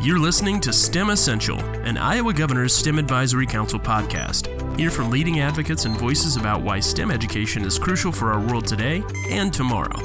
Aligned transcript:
You're 0.00 0.20
listening 0.20 0.60
to 0.60 0.72
STEM 0.72 1.10
Essential, 1.10 1.58
an 1.58 1.98
Iowa 1.98 2.32
Governor's 2.32 2.72
STEM 2.72 2.96
Advisory 2.96 3.44
Council 3.44 3.80
podcast. 3.80 4.46
Hear 4.78 4.88
from 4.88 5.10
leading 5.10 5.40
advocates 5.40 5.84
and 5.84 5.98
voices 5.98 6.36
about 6.36 6.62
why 6.62 6.78
STEM 6.78 7.10
education 7.10 7.64
is 7.64 7.76
crucial 7.76 8.12
for 8.12 8.32
our 8.32 8.38
world 8.38 8.68
today 8.68 9.02
and 9.30 9.52
tomorrow. 9.52 9.98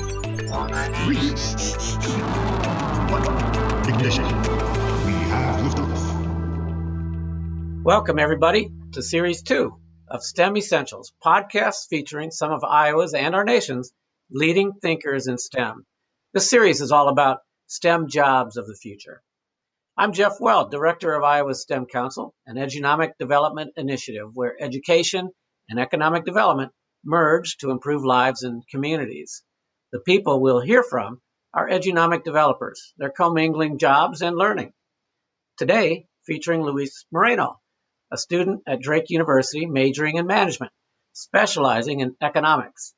Welcome, 7.84 8.18
everybody, 8.18 8.72
to 8.94 9.04
Series 9.04 9.44
2 9.44 9.72
of 10.08 10.24
STEM 10.24 10.58
Essentials, 10.58 11.14
podcasts 11.24 11.88
featuring 11.88 12.32
some 12.32 12.52
of 12.52 12.64
Iowa's 12.64 13.14
and 13.14 13.36
our 13.36 13.44
nation's 13.44 13.94
leading 14.32 14.74
thinkers 14.74 15.28
in 15.28 15.38
STEM. 15.38 15.86
This 16.38 16.52
series 16.52 16.82
is 16.82 16.92
all 16.92 17.10
about 17.10 17.40
STEM 17.66 18.10
jobs 18.10 18.58
of 18.58 18.68
the 18.68 18.76
future. 18.76 19.24
I'm 19.98 20.14
Jeff 20.14 20.40
Weld, 20.40 20.70
Director 20.70 21.16
of 21.16 21.24
Iowa's 21.24 21.64
STEM 21.64 21.88
Council, 21.88 22.36
an 22.46 22.58
edunomic 22.58 23.14
development 23.18 23.72
initiative 23.76 24.30
where 24.36 24.56
education 24.62 25.32
and 25.68 25.80
economic 25.80 26.26
development 26.26 26.74
merge 27.04 27.58
to 27.58 27.72
improve 27.72 28.06
lives 28.06 28.44
and 28.44 28.62
communities. 28.70 29.42
The 29.92 30.00
people 30.00 30.40
we'll 30.40 30.62
hear 30.62 30.84
from 30.84 31.24
are 31.56 31.68
edunomic 31.68 32.24
developers. 32.24 32.94
They're 33.00 33.10
commingling 33.10 33.80
jobs 33.80 34.22
and 34.22 34.38
learning. 34.38 34.74
Today, 35.58 36.06
featuring 36.28 36.62
Louis 36.62 37.04
Moreno, 37.12 37.60
a 38.14 38.18
student 38.20 38.62
at 38.68 38.80
Drake 38.80 39.10
University 39.10 39.66
majoring 39.66 40.18
in 40.18 40.28
management, 40.28 40.72
specializing 41.14 42.02
in 42.02 42.16
economics, 42.22 42.94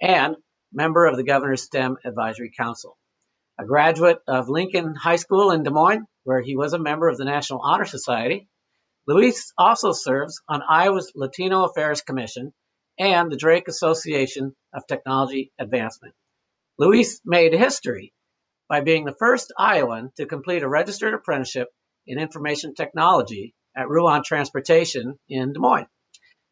and 0.00 0.36
member 0.72 1.06
of 1.06 1.16
the 1.16 1.24
Governor's 1.24 1.62
STEM 1.62 1.96
Advisory 2.04 2.52
Council. 2.56 2.96
A 3.58 3.64
graduate 3.64 4.18
of 4.26 4.48
Lincoln 4.48 4.94
High 4.94 5.16
School 5.16 5.50
in 5.50 5.62
Des 5.62 5.70
Moines, 5.70 6.06
where 6.24 6.40
he 6.40 6.56
was 6.56 6.72
a 6.72 6.78
member 6.78 7.08
of 7.08 7.18
the 7.18 7.24
National 7.24 7.60
Honor 7.62 7.84
Society, 7.84 8.48
Louis 9.06 9.52
also 9.58 9.92
serves 9.92 10.40
on 10.48 10.62
Iowa's 10.68 11.12
Latino 11.14 11.64
Affairs 11.64 12.00
Commission 12.00 12.52
and 12.98 13.30
the 13.30 13.36
Drake 13.36 13.68
Association 13.68 14.54
of 14.72 14.86
Technology 14.86 15.52
Advancement. 15.58 16.14
Louis 16.78 17.20
made 17.24 17.52
history 17.52 18.12
by 18.68 18.80
being 18.80 19.04
the 19.04 19.16
first 19.18 19.52
Iowan 19.58 20.12
to 20.16 20.26
complete 20.26 20.62
a 20.62 20.68
registered 20.68 21.14
apprenticeship 21.14 21.68
in 22.06 22.18
information 22.18 22.74
technology 22.74 23.54
at 23.76 23.88
Ruan 23.88 24.22
Transportation 24.22 25.18
in 25.28 25.52
Des 25.52 25.58
Moines. 25.58 25.88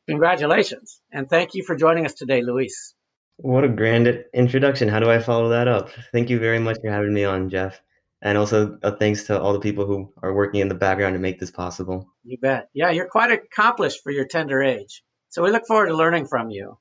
Congratulations, 0.09 1.01
and 1.13 1.29
thank 1.29 1.55
you 1.55 1.63
for 1.65 1.77
joining 1.77 2.07
us 2.07 2.15
today, 2.15 2.43
Louis. 2.43 2.95
What 3.41 3.63
a 3.63 3.69
grand 3.69 4.25
introduction. 4.35 4.89
How 4.89 4.99
do 4.99 5.09
I 5.09 5.21
follow 5.21 5.51
that 5.51 5.69
up? 5.69 5.91
Thank 6.13 6.29
you 6.29 6.41
very 6.41 6.59
much 6.59 6.79
for 6.83 6.91
having 6.91 7.15
me 7.15 7.23
on, 7.23 7.51
Jeff. 7.51 7.81
And 8.21 8.37
also 8.37 8.79
a 8.83 8.97
thanks 8.97 9.25
to 9.25 9.41
all 9.41 9.53
the 9.53 9.61
people 9.61 9.87
who 9.87 10.13
are 10.21 10.35
working 10.35 10.61
in 10.61 10.69
the 10.69 10.75
background 10.75 11.15
to 11.15 11.21
make 11.21 11.39
this 11.39 11.53
possible. 11.53 12.09
You 12.25 12.37
bet. 12.39 12.69
Yeah, 12.75 12.91
you're 12.91 13.09
quite 13.09 13.31
accomplished 13.31 14.01
for 14.03 14.11
your 14.11 14.27
tender 14.27 14.61
age. 14.61 15.05
So 15.29 15.45
we 15.45 15.53
look 15.53 15.69
forward 15.69 15.87
to 15.87 15.97
learning 15.97 16.27
from 16.27 16.51
you. 16.51 16.79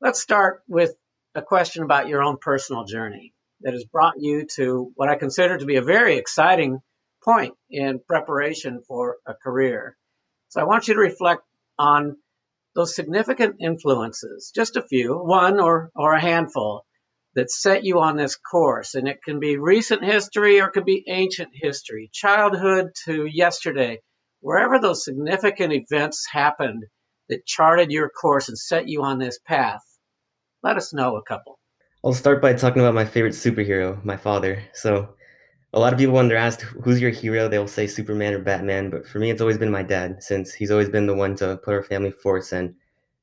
Let's 0.00 0.20
start 0.20 0.62
with 0.66 0.92
a 1.36 1.42
question 1.42 1.84
about 1.84 2.08
your 2.08 2.24
own 2.24 2.38
personal 2.40 2.84
journey 2.84 3.32
that 3.60 3.74
has 3.74 3.84
brought 3.84 4.14
you 4.18 4.46
to 4.56 4.90
what 4.96 5.08
I 5.08 5.14
consider 5.14 5.56
to 5.56 5.64
be 5.64 5.76
a 5.76 5.82
very 5.82 6.16
exciting 6.16 6.80
point 7.22 7.54
in 7.70 8.00
preparation 8.00 8.82
for 8.88 9.18
a 9.26 9.34
career. 9.34 9.96
So 10.48 10.60
I 10.60 10.64
want 10.64 10.88
you 10.88 10.94
to 10.94 11.00
reflect 11.00 11.42
on 11.78 12.16
those 12.74 12.94
significant 12.94 13.56
influences, 13.60 14.52
just 14.54 14.76
a 14.76 14.82
few, 14.82 15.14
one 15.14 15.60
or, 15.60 15.90
or 15.94 16.14
a 16.14 16.20
handful, 16.20 16.84
that 17.34 17.50
set 17.50 17.84
you 17.84 18.00
on 18.00 18.16
this 18.16 18.36
course. 18.36 18.94
And 18.94 19.08
it 19.08 19.22
can 19.22 19.40
be 19.40 19.56
recent 19.56 20.04
history 20.04 20.60
or 20.60 20.66
it 20.66 20.72
could 20.72 20.84
be 20.84 21.04
ancient 21.06 21.50
history, 21.52 22.10
childhood 22.12 22.90
to 23.04 23.26
yesterday, 23.26 24.00
wherever 24.40 24.78
those 24.78 25.04
significant 25.04 25.72
events 25.72 26.26
happened 26.30 26.84
that 27.28 27.46
charted 27.46 27.90
your 27.90 28.08
course 28.08 28.48
and 28.48 28.58
set 28.58 28.88
you 28.88 29.02
on 29.02 29.18
this 29.18 29.38
path. 29.38 29.82
Let 30.62 30.76
us 30.76 30.92
know 30.92 31.16
a 31.16 31.22
couple. 31.22 31.58
I'll 32.04 32.12
start 32.12 32.42
by 32.42 32.52
talking 32.52 32.82
about 32.82 32.94
my 32.94 33.06
favorite 33.06 33.32
superhero, 33.32 34.04
my 34.04 34.16
father. 34.16 34.62
So, 34.74 35.14
a 35.74 35.80
lot 35.80 35.92
of 35.92 35.98
people, 35.98 36.14
when 36.14 36.28
they're 36.28 36.36
asked 36.36 36.62
who's 36.62 37.00
your 37.00 37.10
hero, 37.10 37.48
they'll 37.48 37.66
say 37.66 37.88
Superman 37.88 38.32
or 38.32 38.38
Batman. 38.38 38.90
But 38.90 39.06
for 39.08 39.18
me, 39.18 39.30
it's 39.30 39.40
always 39.40 39.58
been 39.58 39.72
my 39.72 39.82
dad, 39.82 40.22
since 40.22 40.54
he's 40.54 40.70
always 40.70 40.88
been 40.88 41.06
the 41.06 41.14
one 41.16 41.34
to 41.36 41.56
put 41.64 41.74
our 41.74 41.82
family 41.82 42.12
first. 42.12 42.52
And 42.52 42.74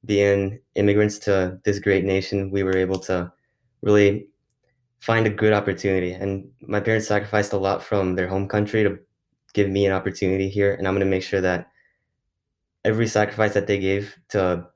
being 0.04 0.60
immigrants 0.76 1.18
to 1.20 1.60
this 1.64 1.80
great 1.80 2.04
nation, 2.04 2.52
we 2.52 2.64
were 2.64 2.76
able 2.76 3.00
to 3.00 3.32
really 3.82 4.28
find 5.00 5.26
a 5.26 5.30
good 5.30 5.54
opportunity. 5.54 6.12
And 6.12 6.50
my 6.60 6.82
parents 6.82 7.08
sacrificed 7.08 7.54
a 7.54 7.58
lot 7.58 7.82
from 7.82 8.16
their 8.16 8.28
home 8.28 8.50
country 8.50 8.84
to 8.84 9.00
give 9.54 9.70
me 9.70 9.86
an 9.86 9.94
opportunity 9.94 10.50
here. 10.50 10.74
And 10.74 10.86
I'm 10.88 10.94
going 10.94 11.06
to 11.06 11.10
make 11.10 11.24
sure 11.24 11.42
that 11.42 11.70
every 12.84 13.08
sacrifice 13.08 13.54
that 13.54 13.68
they 13.68 13.80
gave 13.80 14.14
to 14.30 14.68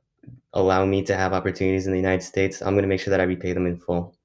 allow 0.54 0.86
me 0.86 1.04
to 1.04 1.18
have 1.18 1.34
opportunities 1.34 1.88
in 1.88 1.92
the 1.92 2.00
United 2.00 2.24
States, 2.24 2.62
I'm 2.62 2.74
going 2.74 2.84
to 2.84 2.88
make 2.88 3.02
sure 3.02 3.12
that 3.12 3.20
I 3.20 3.26
repay 3.26 3.52
them 3.52 3.68
in 3.68 3.78
full. 3.78 4.16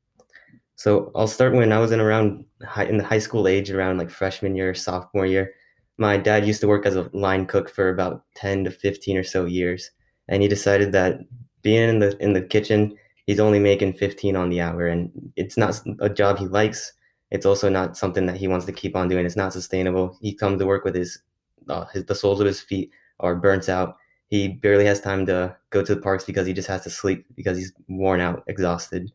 So 0.81 1.13
I'll 1.15 1.27
start 1.27 1.53
when 1.53 1.73
I 1.73 1.79
was 1.79 1.93
in 1.93 2.01
around 2.01 2.43
high, 2.67 2.87
in 2.87 2.97
the 2.97 3.05
high 3.05 3.19
school 3.19 3.47
age, 3.47 3.71
around 3.71 3.99
like 3.99 4.09
freshman 4.09 4.57
year, 4.57 4.73
sophomore 4.73 5.27
year. 5.27 5.53
My 5.99 6.17
dad 6.17 6.47
used 6.47 6.63
to 6.63 6.69
work 6.69 6.87
as 6.87 6.97
a 6.97 7.11
line 7.13 7.45
cook 7.45 7.69
for 7.69 7.91
about 7.91 8.25
10 8.37 8.65
to 8.65 8.71
15 8.71 9.19
or 9.19 9.23
so 9.23 9.45
years, 9.45 9.91
and 10.29 10.41
he 10.41 10.49
decided 10.49 10.93
that 10.93 11.19
being 11.61 11.87
in 11.87 11.99
the 11.99 12.17
in 12.17 12.33
the 12.33 12.41
kitchen, 12.41 12.97
he's 13.27 13.39
only 13.41 13.59
making 13.59 13.93
15 13.93 14.37
on 14.37 14.49
the 14.49 14.63
hour, 14.63 14.87
and 14.87 15.11
it's 15.37 15.59
not 15.59 15.79
a 15.99 16.09
job 16.09 16.39
he 16.39 16.47
likes. 16.47 16.95
It's 17.31 17.45
also 17.45 17.69
not 17.69 17.99
something 17.99 18.25
that 18.25 18.39
he 18.39 18.49
wants 18.49 18.65
to 18.65 18.73
keep 18.73 18.97
on 18.97 19.09
doing. 19.09 19.27
It's 19.27 19.37
not 19.37 19.53
sustainable. 19.53 20.17
He 20.23 20.33
comes 20.33 20.61
to 20.61 20.67
work 20.67 20.87
with 20.87 20.95
his, 20.95 21.21
uh, 21.69 21.85
his 21.93 22.07
the 22.07 22.15
soles 22.15 22.41
of 22.41 22.47
his 22.47 22.63
feet 22.63 22.91
are 23.19 23.37
burnt 23.37 23.69
out. 23.69 23.97
He 24.29 24.49
barely 24.49 24.87
has 24.87 25.03
time 25.03 25.27
to 25.27 25.55
go 25.69 25.85
to 25.85 25.95
the 25.95 26.01
parks 26.01 26.25
because 26.25 26.47
he 26.47 26.55
just 26.55 26.69
has 26.69 26.85
to 26.85 26.91
sleep 26.91 27.27
because 27.37 27.59
he's 27.59 27.75
worn 27.87 28.23
out, 28.23 28.45
exhausted. 28.47 29.13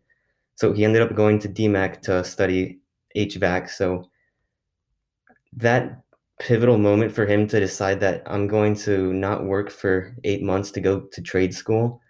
So 0.56 0.74
he 0.74 0.86
ended 0.86 1.02
up 1.02 1.16
going 1.16 1.40
to 1.40 1.50
DMACC 1.50 2.02
to 2.04 2.24
study 2.24 2.80
HVAC. 3.16 3.70
So 3.70 4.10
that 5.54 6.02
pivotal 6.40 6.78
moment 6.78 7.12
for 7.14 7.26
him 7.26 7.48
to 7.48 7.60
decide 7.60 8.00
that 8.02 8.24
I'm 8.26 8.48
going 8.48 8.76
to 8.76 9.14
not 9.14 9.46
work 9.46 9.70
for 9.70 10.16
eight 10.24 10.42
months 10.42 10.72
to 10.72 10.82
go 10.82 11.02
to 11.02 11.22
trade 11.22 11.54
school 11.54 12.02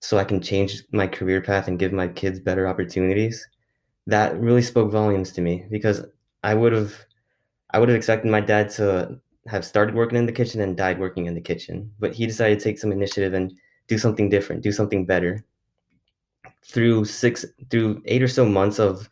so 0.00 0.18
I 0.18 0.24
can 0.24 0.40
change 0.40 0.82
my 0.92 1.06
career 1.06 1.40
path 1.40 1.68
and 1.68 1.78
give 1.78 1.92
my 1.92 2.08
kids 2.08 2.40
better 2.40 2.66
opportunities. 2.66 3.46
That 4.06 4.38
really 4.40 4.62
spoke 4.62 4.90
volumes 4.90 5.32
to 5.32 5.40
me 5.40 5.66
because 5.70 6.04
I 6.42 6.54
would 6.54 6.72
have 6.72 6.94
I 7.70 7.78
would 7.78 7.88
have 7.88 7.96
expected 7.96 8.30
my 8.30 8.40
dad 8.40 8.70
to 8.70 9.20
have 9.46 9.64
started 9.64 9.94
working 9.94 10.18
in 10.18 10.26
the 10.26 10.32
kitchen 10.32 10.60
and 10.60 10.76
died 10.76 10.98
working 10.98 11.26
in 11.26 11.34
the 11.34 11.40
kitchen, 11.40 11.90
but 11.98 12.14
he 12.14 12.26
decided 12.26 12.58
to 12.58 12.64
take 12.64 12.78
some 12.78 12.92
initiative 12.92 13.34
and 13.34 13.52
do 13.86 13.98
something 13.98 14.28
different, 14.28 14.62
do 14.62 14.72
something 14.72 15.04
better 15.04 15.44
through 16.64 17.04
six 17.04 17.44
through 17.70 18.02
eight 18.06 18.22
or 18.22 18.28
so 18.28 18.44
months 18.44 18.78
of 18.78 19.08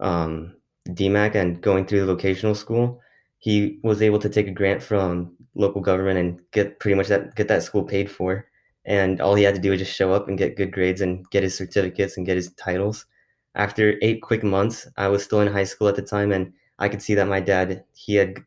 um, 0.00 0.56
DMACC 0.88 1.34
and 1.34 1.60
going 1.60 1.86
through 1.86 2.00
the 2.00 2.14
vocational 2.14 2.54
school, 2.54 3.00
he 3.38 3.78
was 3.82 4.02
able 4.02 4.18
to 4.18 4.28
take 4.28 4.48
a 4.48 4.52
grant 4.52 4.82
from 4.82 5.34
local 5.54 5.80
government 5.80 6.18
and 6.18 6.40
get 6.52 6.78
pretty 6.80 6.94
much 6.94 7.08
that 7.08 7.34
get 7.34 7.48
that 7.48 7.62
school 7.62 7.84
paid 7.84 8.10
for. 8.10 8.46
And 8.84 9.20
all 9.20 9.34
he 9.34 9.42
had 9.44 9.54
to 9.54 9.60
do 9.60 9.70
was 9.70 9.80
just 9.80 9.94
show 9.94 10.12
up 10.12 10.28
and 10.28 10.38
get 10.38 10.56
good 10.56 10.72
grades 10.72 11.00
and 11.02 11.28
get 11.30 11.42
his 11.42 11.56
certificates 11.56 12.16
and 12.16 12.24
get 12.26 12.36
his 12.36 12.52
titles. 12.54 13.06
After 13.54 13.96
eight 14.02 14.22
quick 14.22 14.42
months, 14.42 14.86
I 14.96 15.08
was 15.08 15.22
still 15.24 15.40
in 15.40 15.48
high 15.52 15.64
school 15.64 15.88
at 15.88 15.96
the 15.96 16.02
time, 16.02 16.32
and 16.32 16.52
I 16.78 16.88
could 16.88 17.02
see 17.02 17.14
that 17.14 17.28
my 17.28 17.40
dad 17.40 17.84
he 17.94 18.14
had 18.14 18.38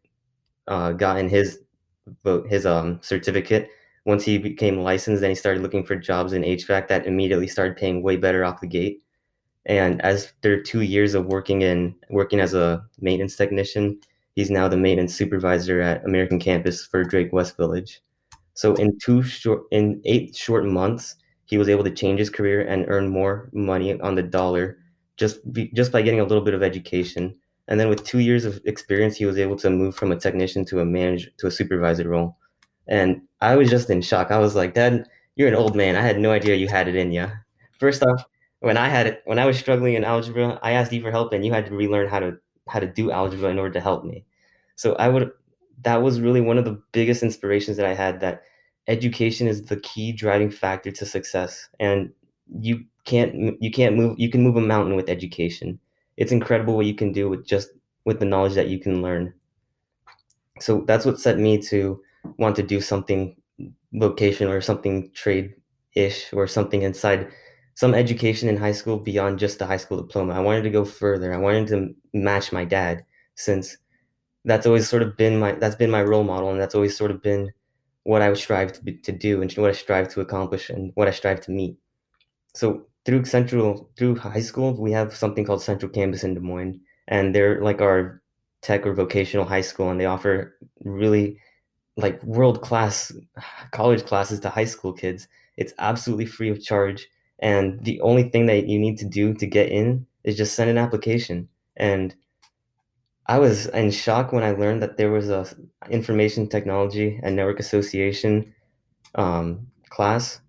uh, 0.68 0.94
gotten 0.94 1.30
his 1.30 1.60
vote 2.24 2.48
his 2.50 2.66
um 2.66 3.00
certificate 3.04 3.70
once 4.06 4.24
he 4.24 4.38
became 4.38 4.80
licensed, 4.80 5.22
then 5.22 5.32
he 5.32 5.36
started 5.36 5.62
looking 5.62 5.86
for 5.86 5.96
jobs 5.96 6.34
in 6.34 6.44
HVAC 6.44 6.88
that 6.88 7.06
immediately 7.06 7.48
started 7.48 7.78
paying 7.78 8.02
way 8.02 8.18
better 8.18 8.44
off 8.44 8.62
the 8.62 8.68
gate. 8.68 9.04
And 9.66 10.02
after 10.02 10.62
two 10.62 10.82
years 10.82 11.14
of 11.14 11.28
working 11.28 11.62
in 11.62 11.96
working 12.10 12.40
as 12.40 12.54
a 12.54 12.84
maintenance 13.00 13.36
technician, 13.36 14.00
he's 14.36 14.50
now 14.50 14.68
the 14.68 14.78
maintenance 14.78 15.14
supervisor 15.14 15.82
at 15.82 16.04
American 16.04 16.40
Campus 16.40 16.84
for 16.86 17.04
Drake 17.04 17.32
West 17.32 17.58
Village. 17.58 18.02
So 18.56 18.74
in 18.76 18.98
two 19.00 19.22
short 19.24 19.64
in 19.72 20.02
eight 20.06 20.36
short 20.36 20.66
months, 20.66 21.16
he 21.46 21.58
was 21.58 21.70
able 21.70 21.84
to 21.84 21.92
change 21.92 22.20
his 22.20 22.30
career 22.30 22.62
and 22.62 22.86
earn 22.88 23.10
more 23.10 23.50
money 23.54 24.00
on 24.02 24.16
the 24.16 24.24
dollar 24.24 24.80
just 25.18 25.40
just 25.76 25.92
by 25.92 26.02
getting 26.02 26.20
a 26.20 26.26
little 26.26 26.44
bit 26.44 26.56
of 26.56 26.64
education. 26.64 27.36
And 27.68 27.80
then 27.80 27.90
with 27.90 28.04
two 28.04 28.20
years 28.20 28.46
of 28.46 28.60
experience, 28.66 29.16
he 29.16 29.26
was 29.26 29.38
able 29.38 29.56
to 29.58 29.70
move 29.70 29.96
from 29.96 30.12
a 30.12 30.18
technician 30.20 30.66
to 30.66 30.80
a 30.80 30.86
manager 30.86 31.30
to 31.38 31.48
a 31.48 31.52
supervisor 31.52 32.10
role. 32.10 32.38
And 32.88 33.22
I 33.42 33.56
was 33.56 33.70
just 33.70 33.90
in 33.90 34.02
shock. 34.02 34.32
I 34.32 34.40
was 34.40 34.56
like, 34.56 34.74
Dad, 34.74 35.08
you're 35.36 35.48
an 35.48 35.56
old 35.56 35.76
man. 35.76 35.96
I 35.96 36.02
had 36.02 36.20
no 36.20 36.32
idea 36.32 36.56
you 36.56 36.68
had 36.68 36.88
it 36.88 36.96
in 36.96 37.12
you. 37.12 37.28
First 37.80 38.04
off, 38.04 38.26
when 38.60 38.78
I 38.78 38.90
had 38.90 39.08
it, 39.08 39.22
when 39.26 39.40
I 39.40 39.46
was 39.46 39.58
struggling 39.58 39.96
in 39.96 40.04
algebra, 40.04 40.60
I 40.62 40.72
asked 40.72 40.92
you 40.94 41.02
for 41.02 41.12
help, 41.12 41.34
and 41.34 41.46
you 41.46 41.52
had 41.52 41.66
to 41.68 41.76
relearn 41.76 42.08
how 42.08 42.20
to 42.20 42.38
how 42.68 42.80
to 42.80 42.88
do 42.88 43.12
algebra 43.12 43.50
in 43.50 43.60
order 43.60 43.74
to 43.74 43.80
help 43.82 44.06
me. 44.06 44.26
So 44.76 44.94
I 44.96 45.10
would. 45.10 45.32
That 45.84 46.04
was 46.04 46.22
really 46.22 46.42
one 46.42 46.60
of 46.60 46.66
the 46.66 46.80
biggest 46.92 47.24
inspirations 47.24 47.78
that 47.78 47.88
I 47.88 47.96
had. 47.96 48.20
That 48.20 48.44
education 48.88 49.48
is 49.48 49.64
the 49.64 49.78
key 49.78 50.12
driving 50.12 50.52
factor 50.52 50.92
to 50.92 51.06
success, 51.06 51.70
and 51.80 52.12
you 52.60 52.86
can't 53.06 53.62
you 53.62 53.72
can't 53.72 53.96
move 53.96 54.20
you 54.20 54.30
can 54.30 54.44
move 54.44 54.58
a 54.58 54.62
mountain 54.62 54.96
with 54.96 55.10
education. 55.10 55.80
it's 56.18 56.32
incredible 56.32 56.76
what 56.76 56.86
you 56.86 56.94
can 56.94 57.12
do 57.12 57.30
with 57.30 57.46
just 57.46 57.70
with 58.06 58.20
the 58.20 58.26
knowledge 58.26 58.54
that 58.54 58.68
you 58.68 58.80
can 58.80 59.02
learn. 59.02 59.34
So 60.60 60.84
that's 60.88 61.06
what 61.06 61.20
set 61.20 61.40
me 61.40 61.58
to 61.64 62.02
want 62.38 62.56
to 62.56 62.64
do 62.64 62.82
something 62.82 63.36
vocational 63.94 64.54
or 64.54 64.62
something 64.62 65.12
trade 65.14 65.54
ish 65.96 66.32
or 66.34 66.48
something 66.48 66.82
inside 66.82 67.30
some 67.76 67.94
education 67.94 68.50
in 68.50 68.58
high 68.58 68.72
school 68.72 68.98
beyond 68.98 69.40
just 69.40 69.60
the 69.60 69.66
high 69.66 69.78
school 69.78 70.02
diploma. 70.02 70.34
I 70.34 70.40
wanted 70.40 70.64
to 70.64 70.70
go 70.70 70.86
further. 70.86 71.34
I 71.34 71.38
wanted 71.38 71.68
to 71.68 71.94
match 72.14 72.52
my 72.52 72.66
dad 72.66 73.06
since 73.36 73.78
that's 74.46 74.66
always 74.66 74.88
sort 74.88 75.04
of 75.04 75.18
been 75.18 75.40
my 75.40 75.54
that's 75.54 75.76
been 75.76 75.92
my 75.92 76.04
role 76.04 76.24
model 76.24 76.52
and 76.52 76.60
that's 76.60 76.76
always 76.76 76.98
sort 76.98 77.12
of 77.12 77.22
been 77.22 77.52
what 78.04 78.22
I 78.22 78.34
strive 78.34 78.74
to, 78.74 78.84
be, 78.84 78.94
to 78.98 79.12
do 79.12 79.42
and 79.42 79.52
what 79.54 79.70
I 79.70 79.74
strive 79.74 80.10
to 80.10 80.22
accomplish 80.22 80.70
and 80.70 80.92
what 80.96 81.08
I 81.08 81.12
strive 81.12 81.42
to 81.42 81.52
meet. 81.52 81.78
So 82.56 82.88
through 83.06 83.26
Central 83.26 83.90
through 83.98 84.16
high 84.16 84.42
school, 84.42 84.74
we 84.80 84.92
have 84.92 85.16
something 85.16 85.46
called 85.46 85.62
Central 85.62 85.92
Campus 85.92 86.24
in 86.24 86.34
Des 86.34 86.40
Moines, 86.40 86.80
and 87.08 87.34
they're 87.34 87.62
like 87.62 87.82
our 87.82 88.22
tech 88.62 88.86
or 88.86 88.94
vocational 88.94 89.46
high 89.46 89.62
school, 89.62 89.90
and 89.90 90.00
they 90.00 90.06
offer 90.06 90.58
really 90.84 91.40
like 91.98 92.22
world 92.24 92.62
class 92.62 93.12
college 93.72 94.06
classes 94.06 94.40
to 94.42 94.50
high 94.50 94.66
school 94.66 94.94
kids. 94.94 95.28
It's 95.58 95.74
absolutely 95.80 96.26
free 96.26 96.50
of 96.50 96.62
charge, 96.62 97.08
and 97.40 97.84
the 97.84 98.00
only 98.02 98.24
thing 98.30 98.46
that 98.48 98.68
you 98.68 98.80
need 98.80 98.98
to 99.00 99.06
do 99.06 99.34
to 99.34 99.46
get 99.46 99.70
in 99.70 100.06
is 100.24 100.38
just 100.38 100.56
send 100.56 100.70
an 100.70 100.78
application. 100.78 101.50
And 101.76 102.16
I 103.28 103.40
was 103.40 103.68
in 103.68 103.92
shock 103.92 104.32
when 104.32 104.44
I 104.44 104.52
learned 104.52 104.82
that 104.82 104.98
there 104.98 105.12
was 105.12 105.30
a 105.30 105.48
information 105.90 106.48
technology 106.48 107.20
and 107.24 107.36
network 107.36 107.60
association 107.60 108.54
um, 109.16 109.68
class. 109.90 110.40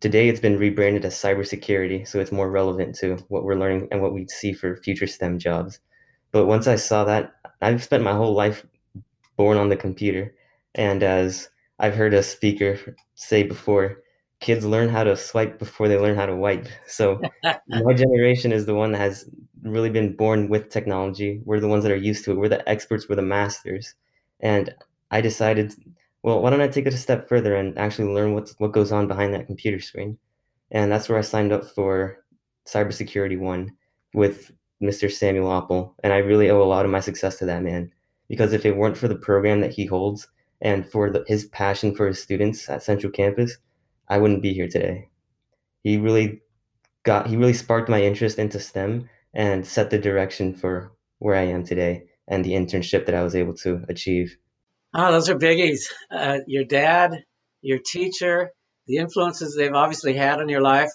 Today, 0.00 0.28
it's 0.28 0.40
been 0.40 0.58
rebranded 0.58 1.04
as 1.04 1.14
cybersecurity, 1.14 2.08
so 2.08 2.20
it's 2.20 2.32
more 2.32 2.50
relevant 2.50 2.94
to 2.96 3.16
what 3.28 3.44
we're 3.44 3.58
learning 3.58 3.88
and 3.90 4.00
what 4.00 4.14
we 4.14 4.26
see 4.28 4.52
for 4.52 4.76
future 4.76 5.06
STEM 5.06 5.38
jobs. 5.38 5.80
But 6.32 6.46
once 6.46 6.66
I 6.66 6.76
saw 6.76 7.04
that, 7.04 7.34
I've 7.60 7.82
spent 7.82 8.04
my 8.04 8.14
whole 8.14 8.32
life 8.32 8.64
born 9.36 9.58
on 9.58 9.68
the 9.68 9.76
computer, 9.76 10.34
and 10.74 11.02
as 11.02 11.48
I've 11.78 11.94
heard 11.94 12.14
a 12.14 12.22
speaker 12.22 12.78
say 13.14 13.42
before, 13.42 14.02
kids 14.40 14.64
learn 14.64 14.88
how 14.88 15.04
to 15.04 15.16
swipe 15.16 15.58
before 15.58 15.88
they 15.88 15.98
learn 15.98 16.16
how 16.16 16.26
to 16.26 16.36
wipe. 16.36 16.66
So 16.86 17.20
my 17.68 17.92
generation 17.94 18.52
is 18.52 18.66
the 18.66 18.74
one 18.74 18.92
that 18.92 19.00
has 19.00 19.28
really 19.62 19.90
been 19.90 20.16
born 20.16 20.48
with 20.48 20.70
technology. 20.70 21.40
We're 21.44 21.60
the 21.60 21.68
ones 21.68 21.84
that 21.84 21.92
are 21.92 21.96
used 21.96 22.24
to 22.24 22.32
it. 22.32 22.38
We're 22.38 22.48
the 22.48 22.66
experts, 22.68 23.08
we're 23.08 23.16
the 23.16 23.22
masters. 23.22 23.94
And 24.40 24.74
I 25.10 25.20
decided, 25.20 25.74
well, 26.22 26.40
why 26.40 26.50
don't 26.50 26.62
I 26.62 26.68
take 26.68 26.86
it 26.86 26.94
a 26.94 26.98
step 26.98 27.28
further 27.28 27.54
and 27.54 27.76
actually 27.78 28.12
learn 28.12 28.34
what's, 28.34 28.54
what 28.58 28.72
goes 28.72 28.92
on 28.92 29.08
behind 29.08 29.34
that 29.34 29.46
computer 29.46 29.80
screen? 29.80 30.18
And 30.70 30.90
that's 30.90 31.08
where 31.08 31.18
I 31.18 31.22
signed 31.22 31.52
up 31.52 31.64
for 31.64 32.24
Cybersecurity 32.66 33.38
One 33.38 33.76
with 34.14 34.50
Mr. 34.82 35.10
Samuel 35.10 35.48
Oppel. 35.48 35.94
And 36.02 36.12
I 36.12 36.18
really 36.18 36.48
owe 36.48 36.62
a 36.62 36.64
lot 36.64 36.84
of 36.84 36.90
my 36.90 37.00
success 37.00 37.38
to 37.38 37.46
that 37.46 37.62
man. 37.62 37.92
Because 38.28 38.52
if 38.52 38.64
it 38.64 38.76
weren't 38.76 38.96
for 38.96 39.08
the 39.08 39.16
program 39.16 39.60
that 39.60 39.72
he 39.72 39.84
holds 39.84 40.28
and 40.60 40.86
for 40.86 41.10
the, 41.10 41.24
his 41.26 41.46
passion 41.46 41.94
for 41.94 42.06
his 42.06 42.22
students 42.22 42.68
at 42.68 42.82
Central 42.82 43.12
Campus, 43.12 43.56
I 44.08 44.18
wouldn't 44.18 44.42
be 44.42 44.52
here 44.52 44.68
today. 44.68 45.10
He 45.82 45.96
really 45.96 46.42
got 47.02 47.26
he 47.26 47.36
really 47.36 47.54
sparked 47.54 47.88
my 47.88 48.02
interest 48.02 48.38
into 48.38 48.60
STEM 48.60 49.08
and 49.32 49.66
set 49.66 49.90
the 49.90 49.98
direction 49.98 50.54
for 50.54 50.92
where 51.18 51.36
I 51.36 51.42
am 51.42 51.64
today 51.64 52.06
and 52.28 52.44
the 52.44 52.52
internship 52.52 53.06
that 53.06 53.14
I 53.14 53.22
was 53.22 53.34
able 53.34 53.54
to 53.58 53.84
achieve. 53.88 54.36
Oh, 54.92 55.12
those 55.12 55.28
are 55.28 55.38
biggies. 55.38 55.90
Uh, 56.10 56.38
your 56.46 56.64
dad, 56.64 57.24
your 57.62 57.78
teacher, 57.78 58.52
the 58.86 58.96
influences 58.96 59.54
they've 59.54 59.72
obviously 59.72 60.14
had 60.14 60.40
on 60.40 60.48
your 60.48 60.60
life. 60.60 60.90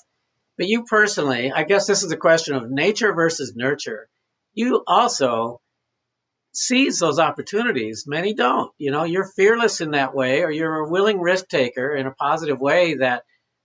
But 0.57 0.67
you 0.67 0.83
personally, 0.83 1.51
I 1.51 1.63
guess 1.63 1.87
this 1.87 2.03
is 2.03 2.11
a 2.11 2.17
question 2.17 2.55
of 2.55 2.69
nature 2.69 3.13
versus 3.13 3.53
nurture. 3.55 4.09
You 4.53 4.83
also 4.85 5.61
seize 6.55 6.99
those 6.99 7.19
opportunities. 7.19 8.05
Many 8.07 8.33
don't. 8.33 8.71
You 8.77 8.91
know, 8.91 9.03
you're 9.03 9.29
fearless 9.35 9.81
in 9.81 9.91
that 9.91 10.15
way, 10.15 10.43
or 10.43 10.51
you're 10.51 10.79
a 10.79 10.89
willing 10.89 11.19
risk 11.19 11.47
taker 11.47 11.95
in 11.95 12.07
a 12.07 12.11
positive 12.11 12.59
way 12.59 12.95
that 12.95 13.23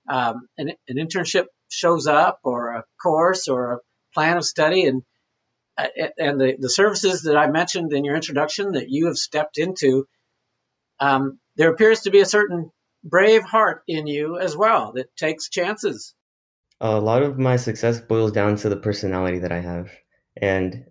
um, 0.08 0.48
an, 0.58 0.72
an, 0.88 0.96
internship 0.96 1.46
shows 1.68 2.06
up, 2.06 2.40
or 2.42 2.74
a 2.74 2.84
course, 3.02 3.48
or 3.48 3.72
a 3.72 3.78
plan 4.14 4.36
of 4.36 4.44
study, 4.44 4.86
and 4.86 5.02
uh, 5.78 5.86
and 6.18 6.40
the, 6.40 6.56
the 6.58 6.70
services 6.70 7.22
that 7.22 7.36
I 7.36 7.50
mentioned 7.50 7.92
in 7.92 8.04
your 8.04 8.16
introduction 8.16 8.72
that 8.72 8.90
you 8.90 9.06
have 9.06 9.16
stepped 9.16 9.58
into. 9.58 10.06
Um, 10.98 11.38
there 11.56 11.72
appears 11.72 12.02
to 12.02 12.10
be 12.10 12.20
a 12.20 12.26
certain 12.26 12.70
brave 13.04 13.42
heart 13.42 13.82
in 13.86 14.06
you 14.06 14.38
as 14.38 14.56
well 14.56 14.92
that 14.94 15.14
takes 15.16 15.48
chances. 15.48 16.14
A 16.80 17.00
lot 17.00 17.22
of 17.22 17.38
my 17.38 17.56
success 17.56 18.00
boils 18.00 18.32
down 18.32 18.56
to 18.56 18.68
the 18.68 18.76
personality 18.76 19.38
that 19.40 19.52
I 19.52 19.60
have. 19.60 19.90
And 20.36 20.86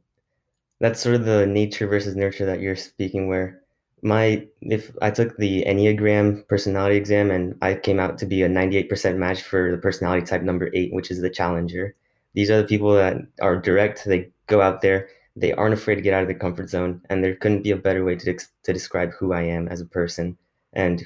that's 0.79 1.01
sort 1.01 1.15
of 1.15 1.25
the 1.25 1.45
nature 1.45 1.87
versus 1.87 2.15
nurture 2.15 2.45
that 2.45 2.61
you're 2.61 2.75
speaking 2.75 3.27
where 3.27 3.61
my 4.01 4.45
if 4.61 4.95
i 5.01 5.11
took 5.11 5.35
the 5.37 5.63
enneagram 5.65 6.47
personality 6.47 6.95
exam 6.95 7.31
and 7.31 7.55
i 7.61 7.73
came 7.73 7.99
out 7.99 8.17
to 8.17 8.25
be 8.25 8.43
a 8.43 8.49
98% 8.49 9.17
match 9.17 9.41
for 9.41 9.71
the 9.71 9.77
personality 9.77 10.25
type 10.25 10.41
number 10.41 10.69
eight 10.73 10.93
which 10.93 11.11
is 11.11 11.21
the 11.21 11.29
challenger 11.29 11.95
these 12.33 12.49
are 12.49 12.61
the 12.61 12.67
people 12.67 12.93
that 12.93 13.17
are 13.41 13.57
direct 13.57 14.05
they 14.05 14.29
go 14.47 14.61
out 14.61 14.81
there 14.81 15.09
they 15.35 15.53
aren't 15.53 15.73
afraid 15.73 15.95
to 15.95 16.01
get 16.01 16.13
out 16.13 16.21
of 16.21 16.27
the 16.27 16.35
comfort 16.35 16.69
zone 16.69 17.01
and 17.09 17.23
there 17.23 17.35
couldn't 17.35 17.63
be 17.63 17.71
a 17.71 17.77
better 17.77 18.03
way 18.03 18.15
to, 18.15 18.37
to 18.63 18.73
describe 18.73 19.11
who 19.11 19.33
i 19.33 19.41
am 19.41 19.67
as 19.69 19.79
a 19.79 19.85
person. 19.85 20.37
And 20.73 21.03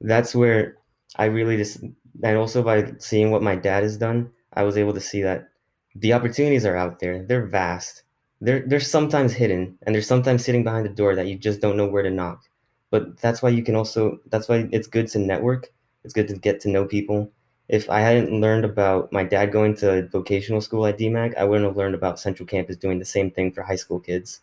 that's 0.00 0.34
where 0.34 0.76
i 1.16 1.24
really 1.24 1.56
just 1.56 1.80
and 2.22 2.36
also 2.36 2.62
by 2.62 2.92
seeing 2.98 3.30
what 3.30 3.42
my 3.42 3.56
dad 3.56 3.82
has 3.82 3.96
done 3.96 4.30
i 4.54 4.62
was 4.62 4.76
able 4.76 4.92
to 4.92 5.00
see 5.00 5.22
that 5.22 5.48
the 5.94 6.12
opportunities 6.12 6.66
are 6.66 6.76
out 6.76 6.98
there 6.98 7.22
they're 7.24 7.46
vast 7.46 8.02
they're 8.40 8.60
they're 8.66 8.80
sometimes 8.80 9.32
hidden 9.32 9.78
and 9.82 9.94
they're 9.94 10.02
sometimes 10.02 10.44
sitting 10.44 10.64
behind 10.64 10.84
the 10.84 10.90
door 10.90 11.14
that 11.14 11.26
you 11.26 11.36
just 11.36 11.60
don't 11.60 11.76
know 11.76 11.86
where 11.86 12.02
to 12.02 12.10
knock. 12.10 12.42
But 12.90 13.18
that's 13.18 13.42
why 13.42 13.48
you 13.50 13.62
can 13.62 13.74
also 13.74 14.18
that's 14.30 14.48
why 14.48 14.68
it's 14.72 14.86
good 14.86 15.08
to 15.08 15.18
network. 15.18 15.72
It's 16.04 16.14
good 16.14 16.28
to 16.28 16.34
get 16.36 16.60
to 16.60 16.68
know 16.68 16.84
people. 16.84 17.30
If 17.68 17.90
i 17.90 18.00
hadn't 18.00 18.40
learned 18.40 18.64
about 18.64 19.12
my 19.12 19.24
dad 19.24 19.50
going 19.50 19.74
to 19.78 20.06
vocational 20.08 20.60
school 20.60 20.86
at 20.86 20.98
DMACC 20.98 21.36
i 21.36 21.44
wouldn't 21.44 21.66
have 21.66 21.76
learned 21.76 21.96
about 21.96 22.20
central 22.20 22.46
campus 22.46 22.76
doing 22.76 22.98
the 23.00 23.04
same 23.04 23.30
thing 23.30 23.50
for 23.52 23.62
high 23.62 23.76
school 23.76 24.00
kids. 24.00 24.40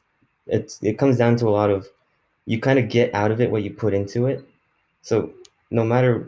It's 0.47 0.79
it 0.81 0.97
comes 0.97 1.17
down 1.17 1.37
to 1.37 1.47
a 1.47 1.55
lot 1.59 1.69
of 1.69 1.87
you 2.45 2.59
kind 2.59 2.79
of 2.79 2.89
get 2.89 3.13
out 3.15 3.31
of 3.31 3.39
it 3.39 3.51
what 3.51 3.63
you 3.63 3.71
put 3.71 3.93
into 3.93 4.25
it. 4.27 4.43
So 5.03 5.31
no 5.71 5.83
matter 5.85 6.27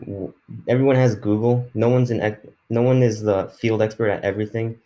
everyone 0.68 0.96
has 0.96 1.14
google. 1.14 1.68
No 1.74 1.88
one's 1.88 2.10
an 2.10 2.36
no 2.70 2.82
one 2.82 3.02
is 3.02 3.22
the 3.22 3.48
field 3.60 3.82
expert 3.82 4.08
at 4.08 4.24
everything 4.24 4.78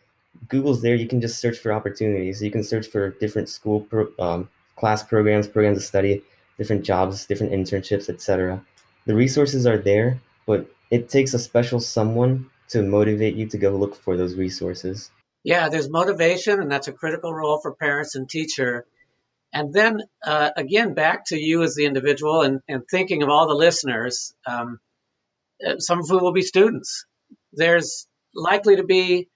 Google's 0.48 0.82
there. 0.82 0.94
You 0.94 1.08
can 1.08 1.20
just 1.20 1.38
search 1.38 1.58
for 1.58 1.72
opportunities. 1.72 2.42
You 2.42 2.50
can 2.50 2.64
search 2.64 2.86
for 2.86 3.10
different 3.10 3.48
school 3.48 3.80
pro, 3.80 4.08
um, 4.18 4.48
class 4.76 5.02
programs, 5.02 5.46
programs 5.46 5.78
of 5.78 5.84
study, 5.84 6.22
different 6.58 6.84
jobs, 6.84 7.26
different 7.26 7.52
internships, 7.52 8.08
etc. 8.08 8.64
The 9.06 9.14
resources 9.14 9.66
are 9.66 9.78
there, 9.78 10.20
but 10.46 10.66
it 10.90 11.08
takes 11.08 11.34
a 11.34 11.38
special 11.38 11.80
someone 11.80 12.50
to 12.68 12.82
motivate 12.82 13.34
you 13.34 13.46
to 13.48 13.58
go 13.58 13.70
look 13.70 13.94
for 13.94 14.16
those 14.16 14.34
resources. 14.36 15.10
Yeah, 15.42 15.68
there's 15.68 15.90
motivation, 15.90 16.60
and 16.60 16.70
that's 16.70 16.88
a 16.88 16.92
critical 16.92 17.32
role 17.32 17.60
for 17.60 17.74
parents 17.74 18.14
and 18.14 18.28
teacher. 18.28 18.86
And 19.52 19.72
then 19.72 20.00
uh, 20.24 20.50
again, 20.56 20.94
back 20.94 21.26
to 21.26 21.38
you 21.38 21.62
as 21.62 21.74
the 21.74 21.86
individual 21.86 22.42
and, 22.42 22.60
and 22.68 22.82
thinking 22.88 23.22
of 23.22 23.28
all 23.28 23.48
the 23.48 23.54
listeners, 23.54 24.32
um, 24.46 24.78
uh, 25.66 25.78
some 25.78 26.00
of 26.00 26.08
whom 26.08 26.22
will 26.22 26.32
be 26.32 26.42
students. 26.42 27.06
There's 27.52 28.06
likely 28.34 28.76
to 28.76 28.84
be 28.84 29.28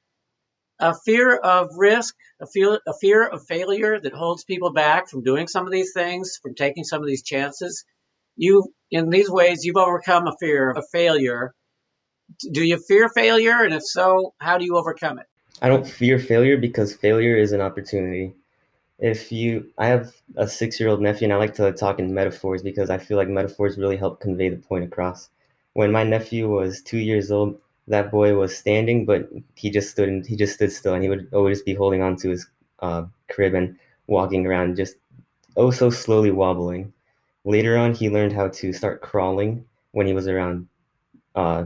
a 0.81 0.95
fear 1.05 1.37
of 1.37 1.69
risk, 1.77 2.15
a 2.41 2.47
fear, 2.47 2.81
a 2.87 2.93
fear 3.01 3.25
of 3.27 3.45
failure 3.47 3.99
that 4.01 4.13
holds 4.13 4.45
people 4.45 4.73
back 4.73 5.09
from 5.09 5.23
doing 5.23 5.47
some 5.47 5.67
of 5.67 5.73
these 5.73 5.93
things, 5.93 6.39
from 6.43 6.55
taking 6.55 6.85
some 6.85 7.01
of 7.01 7.07
these 7.07 7.23
chances. 7.23 7.85
You, 8.37 8.73
in 8.91 9.11
these 9.11 9.31
ways, 9.31 9.65
you've 9.65 9.77
overcome 9.77 10.27
a 10.27 10.37
fear 10.41 10.71
of 10.71 10.85
failure. 10.91 11.55
Do 12.53 12.63
you 12.63 12.79
fear 12.79 13.09
failure? 13.09 13.63
And 13.63 13.75
if 13.75 13.83
so, 13.85 14.35
how 14.41 14.59
do 14.59 14.65
you 14.65 14.77
overcome 14.77 15.19
it? 15.19 15.27
I 15.63 15.69
don't 15.69 15.87
fear 15.87 16.19
failure 16.19 16.57
because 16.57 16.95
failure 16.95 17.37
is 17.37 17.53
an 17.53 17.61
opportunity. 17.61 18.35
If 18.99 19.31
you, 19.31 19.71
I 19.79 19.87
have 19.87 20.13
a 20.37 20.49
six 20.49 20.81
year 20.81 20.89
old 20.89 21.01
nephew 21.01 21.27
and 21.27 21.33
I 21.33 21.37
like 21.37 21.55
to 21.55 21.73
talk 21.73 21.99
in 21.99 22.13
metaphors 22.13 22.63
because 22.63 22.91
I 22.91 22.99
feel 22.99 23.17
like 23.17 23.29
metaphors 23.29 23.79
really 23.79 23.97
help 23.97 24.21
convey 24.21 24.49
the 24.49 24.57
point 24.57 24.85
across. 24.85 25.31
When 25.73 25.93
my 25.93 26.05
nephew 26.05 26.49
was 26.49 26.83
two 26.83 26.99
years 26.99 27.31
old, 27.31 27.61
that 27.89 28.11
boy 28.11 28.37
was 28.37 28.57
standing, 28.57 29.05
but 29.05 29.29
he 29.55 29.71
just 29.71 29.91
stood 29.91 30.09
and 30.09 30.27
he 30.27 30.37
just 30.37 30.55
stood 30.55 30.73
still, 30.73 30.95
and 30.95 31.03
he 31.03 31.09
would 31.09 31.29
always 31.33 31.63
be 31.63 31.75
holding 31.75 32.03
on 32.03 32.17
to 32.17 32.31
his 32.31 32.47
uh, 32.81 33.05
crib 33.31 33.55
and 33.55 33.77
walking 34.07 34.47
around, 34.47 34.77
just 34.77 34.97
oh 35.57 35.71
so 35.71 35.91
slowly 35.91 36.31
wobbling. 36.31 36.93
Later 37.45 37.77
on, 37.77 37.95
he 37.95 38.09
learned 38.09 38.33
how 38.33 38.49
to 38.49 38.73
start 38.73 39.03
crawling 39.03 39.65
when 39.93 40.07
he 40.07 40.15
was 40.15 40.27
around 40.27 40.67
uh, 41.35 41.65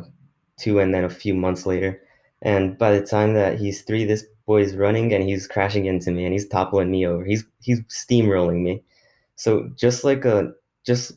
two, 0.58 0.80
and 0.80 0.92
then 0.92 1.04
a 1.04 1.10
few 1.10 1.34
months 1.34 1.66
later. 1.66 2.00
And 2.42 2.78
by 2.78 2.92
the 2.92 3.04
time 3.04 3.34
that 3.34 3.58
he's 3.58 3.82
three, 3.82 4.04
this 4.04 4.24
boy 4.46 4.62
is 4.62 4.76
running 4.76 5.12
and 5.12 5.24
he's 5.24 5.46
crashing 5.46 5.86
into 5.86 6.10
me 6.10 6.24
and 6.24 6.32
he's 6.32 6.48
toppling 6.48 6.90
me 6.90 7.06
over. 7.06 7.24
He's 7.24 7.44
he's 7.60 7.80
steamrolling 7.82 8.62
me. 8.62 8.82
So 9.36 9.70
just 9.76 10.04
like 10.04 10.24
a 10.24 10.52
just 10.84 11.12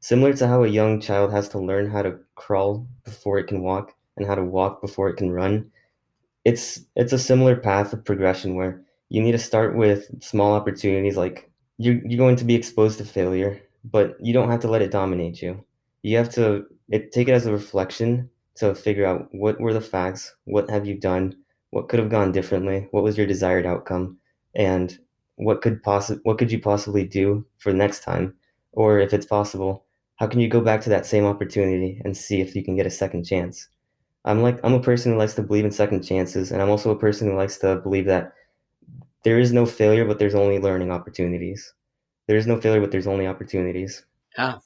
similar 0.00 0.32
to 0.34 0.46
how 0.46 0.64
a 0.64 0.68
young 0.68 1.00
child 1.00 1.32
has 1.32 1.48
to 1.50 1.58
learn 1.58 1.90
how 1.90 2.02
to 2.02 2.18
crawl 2.34 2.86
before 3.04 3.38
it 3.38 3.46
can 3.46 3.62
walk, 3.62 3.94
and 4.20 4.28
how 4.28 4.36
to 4.36 4.44
walk 4.44 4.80
before 4.82 5.08
it 5.08 5.16
can 5.16 5.32
run. 5.32 5.70
It's 6.44 6.80
it's 6.96 7.12
a 7.14 7.18
similar 7.18 7.56
path 7.56 7.92
of 7.92 8.04
progression 8.04 8.54
where 8.56 8.82
you 9.08 9.22
need 9.22 9.32
to 9.32 9.38
start 9.38 9.76
with 9.76 10.22
small 10.22 10.52
opportunities 10.54 11.16
like 11.16 11.50
you 11.78 12.02
you're 12.04 12.18
going 12.18 12.36
to 12.36 12.44
be 12.44 12.54
exposed 12.54 12.98
to 12.98 13.04
failure, 13.04 13.60
but 13.84 14.16
you 14.20 14.32
don't 14.34 14.50
have 14.50 14.60
to 14.60 14.68
let 14.68 14.82
it 14.82 14.90
dominate 14.90 15.42
you. 15.42 15.64
You 16.02 16.18
have 16.18 16.30
to 16.34 16.66
it, 16.90 17.12
take 17.12 17.28
it 17.28 17.32
as 17.32 17.46
a 17.46 17.52
reflection 17.52 18.30
to 18.56 18.74
figure 18.74 19.06
out 19.06 19.28
what 19.32 19.60
were 19.60 19.72
the 19.72 19.80
facts, 19.80 20.34
what 20.44 20.68
have 20.70 20.86
you 20.86 20.94
done, 20.98 21.36
what 21.70 21.88
could 21.88 22.00
have 22.00 22.10
gone 22.10 22.32
differently, 22.32 22.88
what 22.90 23.02
was 23.04 23.16
your 23.16 23.26
desired 23.26 23.66
outcome, 23.66 24.18
and 24.54 24.98
what 25.36 25.62
could 25.62 25.82
possi- 25.82 26.20
what 26.24 26.38
could 26.38 26.52
you 26.52 26.60
possibly 26.60 27.04
do 27.04 27.46
for 27.58 27.72
next 27.72 28.02
time, 28.02 28.34
or 28.72 28.98
if 29.00 29.14
it's 29.14 29.26
possible, 29.26 29.86
how 30.16 30.26
can 30.26 30.40
you 30.40 30.48
go 30.48 30.60
back 30.60 30.82
to 30.82 30.90
that 30.90 31.06
same 31.06 31.24
opportunity 31.24 32.00
and 32.04 32.16
see 32.16 32.40
if 32.40 32.54
you 32.54 32.62
can 32.62 32.76
get 32.76 32.86
a 32.86 32.90
second 32.90 33.24
chance? 33.24 33.68
I'm 34.24 34.42
like 34.42 34.60
I'm 34.64 34.74
a 34.74 34.80
person 34.80 35.12
who 35.12 35.18
likes 35.18 35.34
to 35.34 35.42
believe 35.42 35.64
in 35.64 35.70
second 35.70 36.02
chances, 36.02 36.52
and 36.52 36.60
I'm 36.60 36.70
also 36.70 36.90
a 36.90 36.98
person 36.98 37.28
who 37.28 37.36
likes 37.36 37.58
to 37.58 37.76
believe 37.76 38.06
that 38.06 38.32
there 39.24 39.38
is 39.38 39.52
no 39.52 39.66
failure, 39.66 40.04
but 40.04 40.18
there's 40.18 40.34
only 40.34 40.58
learning 40.58 40.90
opportunities. 40.90 41.72
There 42.26 42.36
is 42.36 42.46
no 42.46 42.60
failure, 42.60 42.80
but 42.80 42.90
there's 42.90 43.06
only 43.06 43.26
opportunities. 43.26 44.04
Ah, 44.38 44.60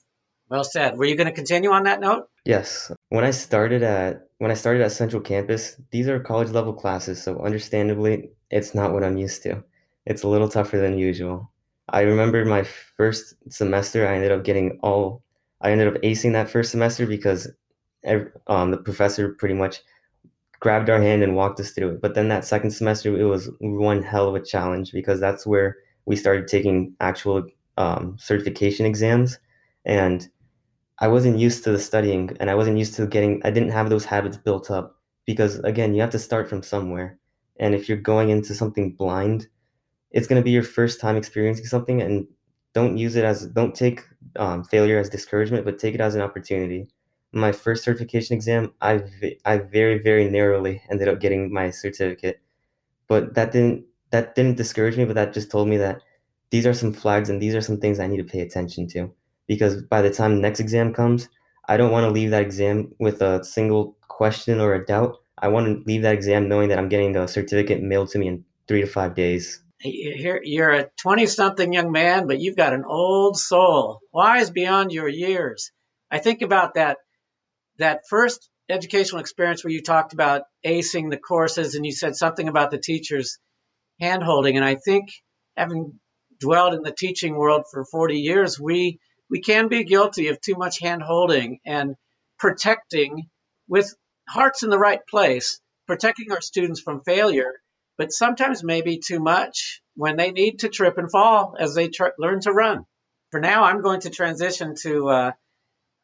well 0.49 0.65
said. 0.65 0.97
Were 0.97 1.05
you 1.05 1.17
going 1.17 1.29
to 1.29 1.33
continue 1.33 1.71
on 1.71 1.85
that 1.85 2.01
note? 2.01 2.29
Yes. 2.45 2.93
When 3.09 3.25
I 3.25 3.31
started 3.31 3.83
at 3.83 4.29
when 4.39 4.51
I 4.51 4.55
started 4.55 4.83
at 4.83 4.93
Central 4.93 5.23
Campus, 5.23 5.81
these 5.91 6.09
are 6.09 6.21
college 6.21 6.51
level 6.51 6.75
classes, 6.75 7.23
so 7.23 7.41
understandably, 7.45 8.31
it's 8.51 8.75
not 8.75 8.93
what 8.93 9.05
I'm 9.05 9.17
used 9.17 9.43
to. 9.45 9.63
It's 10.07 10.23
a 10.23 10.29
little 10.29 10.49
tougher 10.49 10.79
than 10.79 10.99
usual. 10.99 11.51
I 11.89 12.03
remember 12.03 12.45
my 12.45 12.65
first 12.65 13.35
semester, 13.51 14.07
I 14.07 14.17
ended 14.17 14.33
up 14.33 14.45
getting 14.45 14.79
all 14.83 15.23
I 15.61 15.71
ended 15.71 15.89
up 15.89 16.03
acing 16.03 16.33
that 16.33 16.51
first 16.51 16.71
semester 16.71 17.07
because 17.07 17.51
every, 18.05 18.31
um, 18.47 18.71
the 18.71 18.77
professor 18.77 19.31
pretty 19.35 19.55
much 19.55 19.83
grabbed 20.61 20.89
our 20.89 21.01
hand 21.01 21.23
and 21.23 21.37
walked 21.37 21.61
us 21.61 21.73
through 21.73 21.91
it. 21.91 22.01
But 22.01 22.15
then 22.15 22.29
that 22.29 22.45
second 22.45 22.71
semester, 22.71 23.19
it 23.19 23.25
was 23.25 23.51
one 23.61 24.03
hell 24.03 24.29
of 24.29 24.35
a 24.35 24.45
challenge 24.45 24.93
because 24.93 25.21
that's 25.21 25.47
where 25.47 25.77
we 26.07 26.17
started 26.17 26.49
taking 26.49 26.95
actual 27.01 27.45
um, 27.77 28.17
certification 28.19 28.87
exams. 28.87 29.39
And 29.85 30.29
I 31.01 31.09
wasn't 31.09 31.39
used 31.39 31.65
to 31.65 31.73
the 31.73 31.79
studying 31.79 32.37
and 32.41 32.51
I 32.51 32.55
wasn't 32.55 32.79
used 32.79 32.95
to 32.95 33.07
getting, 33.07 33.43
I 33.45 33.51
didn't 33.51 33.73
have 33.73 33.91
those 33.91 34.05
habits 34.05 34.37
built 34.37 34.71
up 34.71 34.97
because, 35.27 35.59
again, 35.61 35.95
you 35.95 36.01
have 36.01 36.11
to 36.11 36.19
start 36.19 36.49
from 36.49 36.63
somewhere. 36.63 37.19
And 37.59 37.75
if 37.75 37.89
you're 37.89 37.99
going 37.99 38.31
into 38.31 38.55
something 38.55 38.93
blind, 38.93 39.49
it's 40.13 40.27
going 40.27 40.41
to 40.41 40.45
be 40.45 40.51
your 40.51 40.63
first 40.63 41.01
time 41.01 41.17
experiencing 41.17 41.67
something 41.67 42.01
and 42.01 42.27
don't 42.73 42.97
use 42.97 43.17
it 43.17 43.25
as, 43.25 43.47
don't 43.49 43.75
take 43.75 44.03
um, 44.37 44.65
failure 44.65 44.99
as 44.99 45.09
discouragement, 45.09 45.65
but 45.65 45.79
take 45.79 45.95
it 45.95 46.01
as 46.01 46.15
an 46.15 46.21
opportunity 46.21 46.89
my 47.35 47.53
first 47.53 47.85
certification 47.85 48.35
exam, 48.35 48.73
I, 48.81 49.03
I 49.45 49.59
very, 49.59 49.99
very 49.99 50.29
narrowly 50.31 50.83
ended 50.91 51.09
up 51.09 51.21
getting 51.21 51.53
my 51.53 51.71
certificate. 51.71 52.41
But 53.09 53.35
that 53.35 53.53
didn't 53.53 53.85
that 54.11 54.35
didn't 54.35 54.57
discourage 54.57 54.97
me, 54.97 55.05
but 55.05 55.15
that 55.15 55.33
just 55.33 55.51
told 55.51 55.69
me 55.69 55.77
that 55.79 56.01
these 56.51 56.67
are 56.67 56.75
some 56.75 56.93
flags 56.93 57.29
and 57.29 57.43
these 57.43 57.55
are 57.55 57.61
some 57.61 57.81
things 57.81 57.99
I 57.99 58.07
need 58.07 58.19
to 58.19 58.25
pay 58.25 58.41
attention 58.41 58.87
to. 58.89 59.13
Because 59.49 59.83
by 59.83 60.03
the 60.03 60.11
time 60.11 60.37
the 60.37 60.41
next 60.41 60.61
exam 60.61 60.95
comes, 60.95 61.29
I 61.69 61.77
don't 61.77 61.91
want 61.91 62.05
to 62.05 62.11
leave 62.11 62.31
that 62.31 62.43
exam 62.43 62.95
with 63.01 63.21
a 63.23 63.43
single 63.43 63.97
question 64.07 64.61
or 64.61 64.75
a 64.75 64.87
doubt. 64.87 65.17
I 65.37 65.49
want 65.49 65.67
to 65.67 65.83
leave 65.85 66.03
that 66.03 66.15
exam 66.15 66.49
knowing 66.49 66.69
that 66.69 66.79
I'm 66.79 66.89
getting 66.89 67.13
the 67.13 67.27
certificate 67.27 67.83
mailed 67.83 68.11
to 68.11 68.19
me 68.19 68.29
in 68.29 68.45
three 68.69 68.83
to 68.83 68.87
five 68.87 69.15
days. 69.15 69.61
You're 69.83 70.71
a 70.73 70.91
20 71.03 71.27
something 71.27 71.73
young 71.73 71.91
man, 71.91 72.27
but 72.27 72.41
you've 72.41 72.57
got 72.57 72.73
an 72.73 72.85
old 72.87 73.37
soul, 73.37 74.01
wise 74.13 74.51
beyond 74.51 74.93
your 74.93 75.09
years. 75.09 75.73
I 76.11 76.19
think 76.19 76.43
about 76.43 76.75
that 76.75 76.99
that 77.79 78.03
first 78.09 78.49
educational 78.69 79.21
experience 79.21 79.63
where 79.63 79.73
you 79.73 79.83
talked 79.83 80.13
about 80.13 80.43
acing 80.65 81.11
the 81.11 81.19
courses 81.19 81.75
and 81.75 81.85
you 81.85 81.93
said 81.93 82.17
something 82.17 82.49
about 82.49 82.71
the 82.71 82.79
teachers 82.79 83.39
handholding 84.01 84.57
and 84.57 84.65
i 84.65 84.75
think 84.75 85.11
having 85.57 85.99
dwelled 86.41 86.75
in 86.75 86.83
the 86.83 86.93
teaching 86.93 87.37
world 87.37 87.65
for 87.71 87.85
40 87.85 88.19
years 88.19 88.59
we 88.59 88.99
we 89.31 89.41
can 89.41 89.69
be 89.69 89.85
guilty 89.85 90.29
of 90.29 90.41
too 90.41 90.55
much 90.57 90.81
handholding 90.81 91.59
and 91.67 91.95
protecting 92.39 93.29
with 93.69 93.95
hearts 94.29 94.63
in 94.63 94.71
the 94.71 94.79
right 94.79 95.01
place 95.09 95.61
protecting 95.87 96.33
our 96.33 96.41
students 96.41 96.81
from 96.81 97.03
failure 97.03 97.53
but 97.99 98.13
sometimes 98.13 98.65
maybe 98.65 98.99
too 98.99 99.21
much 99.21 99.83
when 99.95 100.17
they 100.17 100.33
need 100.33 100.61
to 100.61 100.69
trip 100.69 100.99
and 100.99 101.11
fall 101.11 101.55
as 101.59 101.75
they 101.75 101.87
tr- 101.89 102.09
learn 102.19 102.41
to 102.41 102.51
run. 102.53 102.85
For 103.31 103.41
now 103.41 103.65
i'm 103.65 103.83
going 103.83 104.01
to 104.01 104.11
transition 104.11 104.75
to 104.83 105.09
uh, 105.09 105.33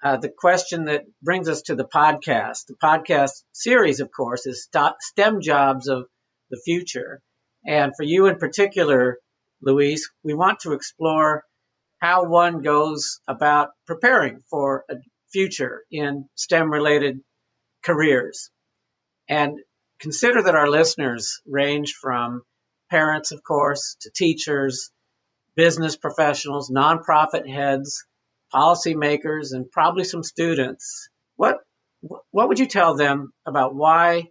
uh, 0.02 0.16
the 0.16 0.30
question 0.30 0.87
that 0.87 1.04
brings 1.23 1.49
us 1.49 1.62
to 1.62 1.75
the 1.75 1.85
podcast. 1.85 2.66
The 2.69 2.76
podcast 2.83 3.42
series, 3.52 4.00
of 4.00 4.11
course, 4.11 4.47
is 4.47 4.69
STEM 5.00 5.40
jobs 5.40 5.88
of 5.88 6.07
the 6.50 6.61
future. 6.64 7.21
And 7.66 7.92
for 7.97 8.04
you 8.04 8.26
in 8.26 8.37
particular, 8.37 9.19
Louis, 9.62 10.02
we 10.25 10.35
want 10.35 10.61
to 10.61 10.73
explore 10.73 11.45
how 12.00 12.25
one 12.25 12.62
goes 12.62 13.21
about 13.28 13.71
preparing 13.87 14.40
for 14.49 14.85
a 14.90 14.95
future 15.33 15.83
in 15.90 16.28
STEM 16.35 16.71
related 16.73 17.21
careers. 17.85 18.50
And 19.28 19.59
consider 20.00 20.42
that 20.42 20.54
our 20.54 20.69
listeners 20.69 21.40
range 21.47 21.95
from 22.00 22.42
parents, 22.90 23.33
of 23.33 23.42
course, 23.45 23.97
to 24.00 24.11
teachers, 24.11 24.90
business 25.54 25.97
professionals, 25.97 26.71
nonprofit 26.71 27.47
heads, 27.49 28.07
policymakers, 28.54 29.52
and 29.52 29.71
probably 29.71 30.04
some 30.04 30.23
students. 30.23 31.09
What 31.37 31.59
what 32.30 32.49
would 32.49 32.59
you 32.59 32.66
tell 32.66 32.97
them 32.97 33.33
about 33.47 33.75
why 33.75 34.30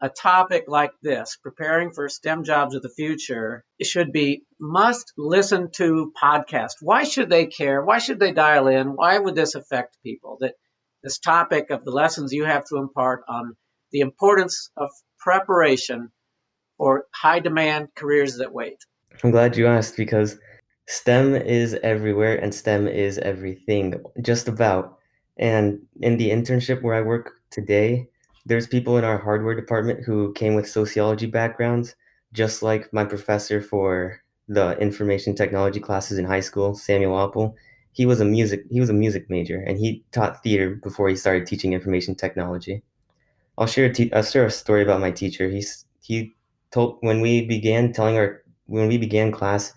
a 0.00 0.08
topic 0.08 0.64
like 0.66 0.90
this, 1.00 1.38
preparing 1.42 1.92
for 1.92 2.08
STEM 2.08 2.42
jobs 2.44 2.74
of 2.74 2.82
the 2.82 2.90
future, 2.90 3.64
should 3.82 4.12
be 4.12 4.42
must 4.60 5.12
listen 5.16 5.70
to 5.76 6.12
podcast? 6.20 6.72
Why 6.80 7.04
should 7.04 7.30
they 7.30 7.46
care? 7.46 7.84
Why 7.84 7.98
should 7.98 8.18
they 8.18 8.32
dial 8.32 8.66
in? 8.66 8.88
Why 8.88 9.18
would 9.18 9.36
this 9.36 9.54
affect 9.54 9.96
people? 10.02 10.38
That 10.40 10.54
this 11.02 11.18
topic 11.18 11.70
of 11.70 11.84
the 11.84 11.92
lessons 11.92 12.32
you 12.32 12.44
have 12.44 12.64
to 12.66 12.76
impart 12.76 13.22
on 13.28 13.56
the 13.92 14.00
importance 14.00 14.70
of 14.76 14.90
preparation 15.18 16.10
for 16.78 17.06
high 17.14 17.38
demand 17.38 17.88
careers 17.94 18.38
that 18.38 18.52
wait. 18.52 18.78
I'm 19.22 19.30
glad 19.30 19.56
you 19.56 19.66
asked 19.66 19.96
because 19.96 20.38
STEM 20.86 21.34
is 21.34 21.74
everywhere 21.82 22.36
and 22.36 22.54
STEM 22.54 22.86
is 22.86 23.18
everything, 23.18 23.94
just 24.20 24.46
about. 24.46 24.98
And 25.36 25.80
in 26.00 26.16
the 26.18 26.30
internship 26.30 26.82
where 26.82 26.94
I 26.94 27.00
work 27.02 27.32
today, 27.50 28.08
there's 28.46 28.66
people 28.68 28.96
in 28.96 29.04
our 29.04 29.18
hardware 29.18 29.54
department 29.56 30.04
who 30.04 30.32
came 30.34 30.54
with 30.54 30.68
sociology 30.68 31.26
backgrounds, 31.26 31.96
just 32.32 32.62
like 32.62 32.92
my 32.92 33.04
professor 33.04 33.60
for 33.60 34.20
the 34.48 34.76
information 34.78 35.34
technology 35.34 35.80
classes 35.80 36.18
in 36.18 36.24
high 36.24 36.40
school, 36.40 36.74
Samuel 36.74 37.16
Oppel. 37.16 37.54
He 37.92 38.06
was 38.06 38.20
a 38.20 38.24
music 38.24 38.64
he 38.70 38.80
was 38.80 38.88
a 38.90 38.94
music 38.94 39.28
major 39.28 39.60
and 39.60 39.78
he 39.78 40.04
taught 40.12 40.42
theater 40.42 40.76
before 40.76 41.08
he 41.08 41.16
started 41.16 41.46
teaching 41.46 41.72
information 41.72 42.14
technology. 42.14 42.82
I'll 43.58 43.66
share 43.66 43.86
a 43.86 43.92
te- 43.92 44.12
I'll 44.12 44.22
share 44.22 44.46
a 44.46 44.50
story 44.50 44.82
about 44.82 45.00
my 45.00 45.10
teacher. 45.10 45.48
He's 45.48 45.84
he 46.00 46.34
told 46.70 46.98
when 47.00 47.20
we 47.20 47.46
began 47.46 47.92
telling 47.92 48.16
our 48.16 48.42
when 48.66 48.88
we 48.88 48.98
began 48.98 49.32
class, 49.32 49.72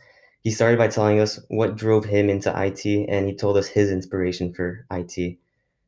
he 0.45 0.51
started 0.51 0.77
by 0.77 0.87
telling 0.87 1.19
us 1.19 1.39
what 1.49 1.75
drove 1.75 2.05
him 2.05 2.29
into 2.29 2.53
IT, 2.55 2.85
and 3.09 3.27
he 3.27 3.35
told 3.35 3.57
us 3.57 3.67
his 3.67 3.91
inspiration 3.91 4.53
for 4.53 4.85
IT. 4.91 5.39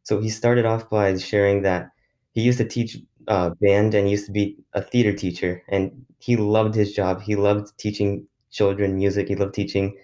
So 0.04 0.20
he 0.20 0.30
started 0.30 0.66
off 0.66 0.90
by 0.90 1.16
sharing 1.18 1.62
that 1.62 1.92
he 2.34 2.42
used 2.42 2.58
to 2.58 2.66
teach 2.66 2.98
uh, 3.28 3.52
band 3.62 3.94
and 3.94 4.10
used 4.10 4.26
to 4.26 4.32
be 4.32 4.58
a 4.74 4.82
theater 4.82 5.14
teacher, 5.14 5.64
and 5.70 6.06
he 6.20 6.38
loved 6.38 6.76
his 6.76 6.94
job. 6.94 7.22
He 7.22 7.36
loved 7.36 7.78
teaching 7.78 8.28
children 8.52 8.96
music. 8.98 9.30
He 9.30 9.36
loved 9.36 9.54
teaching, 9.54 9.96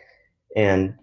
and 0.56 0.96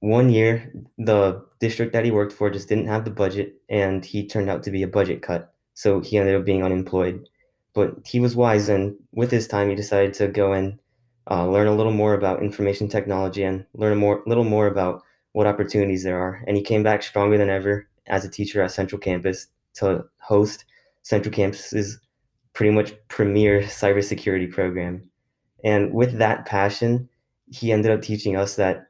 one 0.00 0.30
year 0.30 0.72
the 0.98 1.44
district 1.60 1.92
that 1.92 2.04
he 2.04 2.10
worked 2.10 2.32
for 2.32 2.50
just 2.50 2.68
didn't 2.68 2.86
have 2.86 3.04
the 3.04 3.10
budget, 3.10 3.60
and 3.68 4.04
he 4.04 4.26
turned 4.26 4.48
out 4.48 4.62
to 4.64 4.70
be 4.70 4.82
a 4.82 4.88
budget 4.88 5.22
cut. 5.22 5.52
So 5.74 6.00
he 6.00 6.18
ended 6.18 6.36
up 6.36 6.44
being 6.46 6.64
unemployed. 6.64 7.28
But 7.74 8.06
he 8.06 8.20
was 8.20 8.34
wise, 8.34 8.68
and 8.70 8.96
with 9.12 9.30
his 9.30 9.46
time, 9.46 9.68
he 9.68 9.76
decided 9.76 10.14
to 10.14 10.28
go 10.28 10.52
and 10.52 10.78
uh, 11.30 11.46
learn 11.46 11.66
a 11.66 11.74
little 11.74 11.92
more 11.92 12.14
about 12.14 12.42
information 12.42 12.88
technology 12.88 13.42
and 13.42 13.64
learn 13.74 13.92
a 13.92 13.96
more, 13.96 14.22
little 14.26 14.44
more 14.44 14.66
about 14.66 15.02
what 15.32 15.46
opportunities 15.46 16.02
there 16.02 16.18
are. 16.18 16.42
And 16.46 16.56
he 16.56 16.62
came 16.62 16.82
back 16.82 17.02
stronger 17.02 17.36
than 17.36 17.50
ever 17.50 17.86
as 18.06 18.24
a 18.24 18.30
teacher 18.30 18.62
at 18.62 18.70
Central 18.70 18.98
Campus 18.98 19.48
to 19.74 20.04
host 20.18 20.64
Central 21.02 21.32
Campus's 21.32 21.98
pretty 22.54 22.74
much 22.74 22.92
premier 23.08 23.60
cybersecurity 23.62 24.50
program. 24.50 25.08
And 25.64 25.92
with 25.92 26.18
that 26.18 26.46
passion, 26.46 27.08
he 27.50 27.72
ended 27.72 27.92
up 27.92 28.02
teaching 28.02 28.36
us 28.36 28.56
that 28.56 28.86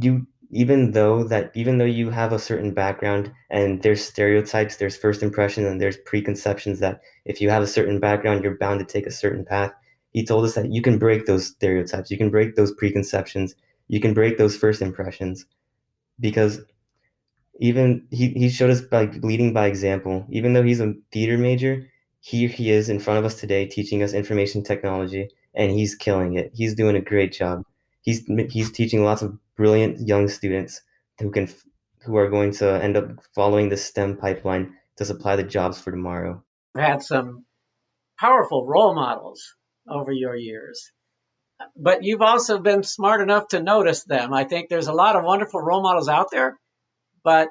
you 0.00 0.26
even 0.52 0.90
though 0.92 1.22
that 1.24 1.52
even 1.54 1.78
though 1.78 1.84
you 1.84 2.10
have 2.10 2.32
a 2.32 2.38
certain 2.38 2.72
background 2.72 3.32
and 3.50 3.82
there's 3.82 4.04
stereotypes 4.04 4.76
there's 4.76 4.96
first 4.96 5.22
impressions 5.22 5.66
and 5.66 5.80
there's 5.80 5.96
preconceptions 5.98 6.80
that 6.80 7.00
if 7.24 7.40
you 7.40 7.48
have 7.48 7.62
a 7.62 7.68
certain 7.68 8.00
background 8.00 8.42
you're 8.42 8.56
bound 8.56 8.80
to 8.80 8.84
take 8.84 9.06
a 9.06 9.12
certain 9.12 9.44
path 9.44 9.72
he 10.10 10.24
told 10.24 10.44
us 10.44 10.54
that 10.54 10.72
you 10.72 10.82
can 10.82 10.98
break 10.98 11.26
those 11.26 11.46
stereotypes, 11.46 12.10
you 12.10 12.18
can 12.18 12.30
break 12.30 12.56
those 12.56 12.72
preconceptions, 12.72 13.54
you 13.88 14.00
can 14.00 14.14
break 14.14 14.38
those 14.38 14.56
first 14.56 14.82
impressions, 14.82 15.46
because 16.18 16.60
even 17.60 18.06
he, 18.10 18.28
he 18.30 18.48
showed 18.48 18.70
us 18.70 18.80
by 18.80 19.04
leading 19.22 19.52
by 19.52 19.66
example. 19.66 20.26
Even 20.30 20.52
though 20.52 20.62
he's 20.62 20.80
a 20.80 20.94
theater 21.12 21.36
major, 21.36 21.86
here 22.20 22.48
he 22.48 22.70
is 22.70 22.88
in 22.88 22.98
front 22.98 23.18
of 23.18 23.24
us 23.24 23.38
today 23.38 23.66
teaching 23.66 24.02
us 24.02 24.12
information 24.12 24.62
technology, 24.62 25.28
and 25.54 25.70
he's 25.70 25.94
killing 25.94 26.36
it. 26.36 26.50
He's 26.54 26.74
doing 26.74 26.96
a 26.96 27.00
great 27.00 27.32
job. 27.32 27.64
He's 28.02 28.24
he's 28.48 28.72
teaching 28.72 29.04
lots 29.04 29.22
of 29.22 29.38
brilliant 29.56 30.06
young 30.06 30.28
students 30.28 30.80
who 31.18 31.30
can 31.30 31.48
who 32.04 32.16
are 32.16 32.30
going 32.30 32.52
to 32.52 32.82
end 32.82 32.96
up 32.96 33.10
following 33.34 33.68
the 33.68 33.76
STEM 33.76 34.16
pipeline 34.16 34.74
to 34.96 35.04
supply 35.04 35.36
the 35.36 35.42
jobs 35.42 35.80
for 35.80 35.90
tomorrow. 35.90 36.42
I've 36.74 36.84
had 36.84 37.02
some 37.02 37.44
powerful 38.18 38.66
role 38.66 38.94
models 38.94 39.54
over 39.88 40.12
your 40.12 40.36
years, 40.36 40.90
but 41.76 42.04
you've 42.04 42.22
also 42.22 42.58
been 42.58 42.82
smart 42.82 43.20
enough 43.20 43.48
to 43.48 43.62
notice 43.62 44.04
them. 44.04 44.32
I 44.32 44.44
think 44.44 44.68
there's 44.68 44.88
a 44.88 44.92
lot 44.92 45.16
of 45.16 45.24
wonderful 45.24 45.60
role 45.60 45.82
models 45.82 46.08
out 46.08 46.30
there, 46.30 46.58
but 47.24 47.48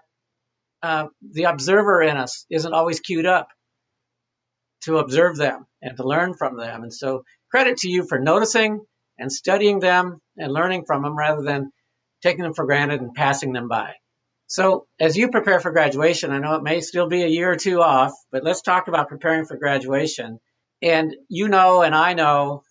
uh, 0.82 1.08
the 1.32 1.44
observer 1.44 2.02
in 2.02 2.18
us 2.18 2.46
isn't 2.50 2.74
always 2.74 3.00
queued 3.00 3.26
up 3.26 3.50
to 4.84 4.98
observe 4.98 5.38
them 5.38 5.66
and 5.82 5.98
to 5.98 6.08
learn 6.08 6.34
from 6.34 6.58
them. 6.58 6.84
And 6.84 6.94
so, 6.94 7.24
credit 7.52 7.78
to 7.78 7.90
you 7.90 8.06
for 8.08 8.20
noticing 8.20 8.82
and 9.18 9.32
studying 9.32 9.80
them 9.80 10.22
and 10.38 10.54
learning 10.54 10.86
from 10.86 11.04
them 11.04 11.18
rather 11.18 11.42
than 11.42 11.72
taking 12.24 12.44
them 12.44 12.54
for 12.54 12.66
granted 12.66 13.02
and 13.02 13.14
passing 13.14 13.54
them 13.54 13.68
by. 13.68 13.94
So, 14.48 14.88
as 15.00 15.18
you 15.18 15.30
prepare 15.30 15.60
for 15.60 15.72
graduation, 15.72 16.32
I 16.32 16.40
know 16.40 16.56
it 16.56 16.64
may 16.64 16.82
still 16.82 17.08
be 17.08 17.24
a 17.24 17.28
year 17.28 17.52
or 17.52 17.56
two 17.56 17.82
off, 17.82 18.14
but 18.32 18.44
let's 18.44 18.62
talk 18.62 18.88
about 18.88 19.10
preparing 19.10 19.46
for 19.46 19.58
graduation. 19.58 20.40
And 20.82 21.16
you 21.28 21.50
know, 21.50 21.82
and 21.82 21.94
I 21.94 22.14
know 22.14 22.64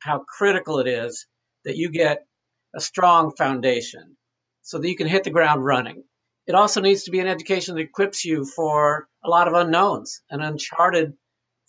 how 0.00 0.18
critical 0.20 0.80
it 0.80 0.86
is 0.86 1.26
that 1.64 1.76
you 1.76 1.90
get 1.90 2.26
a 2.74 2.80
strong 2.80 3.32
foundation 3.36 4.16
so 4.62 4.78
that 4.78 4.88
you 4.88 4.96
can 4.96 5.06
hit 5.06 5.24
the 5.24 5.30
ground 5.30 5.64
running. 5.64 6.04
It 6.46 6.54
also 6.54 6.80
needs 6.80 7.04
to 7.04 7.10
be 7.10 7.20
an 7.20 7.26
education 7.26 7.74
that 7.74 7.80
equips 7.80 8.24
you 8.24 8.44
for 8.44 9.08
a 9.24 9.30
lot 9.30 9.48
of 9.48 9.54
unknowns, 9.54 10.20
an 10.30 10.42
uncharted 10.42 11.14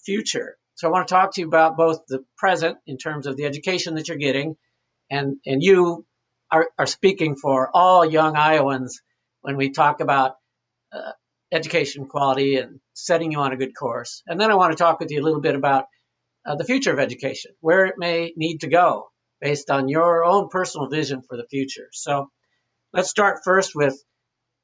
future. 0.03 0.57
So 0.75 0.87
I 0.87 0.91
want 0.91 1.07
to 1.07 1.13
talk 1.13 1.33
to 1.35 1.41
you 1.41 1.47
about 1.47 1.77
both 1.77 2.01
the 2.07 2.25
present 2.37 2.77
in 2.85 2.97
terms 2.97 3.27
of 3.27 3.37
the 3.37 3.45
education 3.45 3.95
that 3.95 4.09
you're 4.09 4.17
getting, 4.17 4.57
and, 5.09 5.37
and 5.45 5.63
you 5.63 6.05
are, 6.51 6.69
are 6.77 6.85
speaking 6.85 7.37
for 7.37 7.69
all 7.73 8.03
young 8.03 8.35
Iowans 8.35 9.01
when 9.41 9.55
we 9.55 9.69
talk 9.69 10.01
about 10.01 10.35
uh, 10.91 11.11
education 11.53 12.07
quality 12.07 12.57
and 12.57 12.81
setting 12.95 13.31
you 13.31 13.39
on 13.39 13.51
a 13.51 13.57
good 13.57 13.75
course. 13.75 14.23
And 14.25 14.39
then 14.39 14.49
I 14.49 14.55
want 14.55 14.71
to 14.71 14.77
talk 14.77 14.99
with 14.99 15.11
you 15.11 15.21
a 15.21 15.23
little 15.23 15.41
bit 15.41 15.55
about 15.55 15.85
uh, 16.45 16.55
the 16.55 16.63
future 16.63 16.91
of 16.91 16.99
education, 16.99 17.51
where 17.59 17.85
it 17.85 17.95
may 17.97 18.33
need 18.35 18.59
to 18.59 18.67
go 18.67 19.11
based 19.41 19.69
on 19.69 19.89
your 19.89 20.23
own 20.23 20.47
personal 20.49 20.89
vision 20.89 21.21
for 21.21 21.37
the 21.37 21.45
future. 21.49 21.89
So 21.91 22.31
let's 22.93 23.09
start 23.09 23.41
first 23.43 23.75
with 23.75 24.01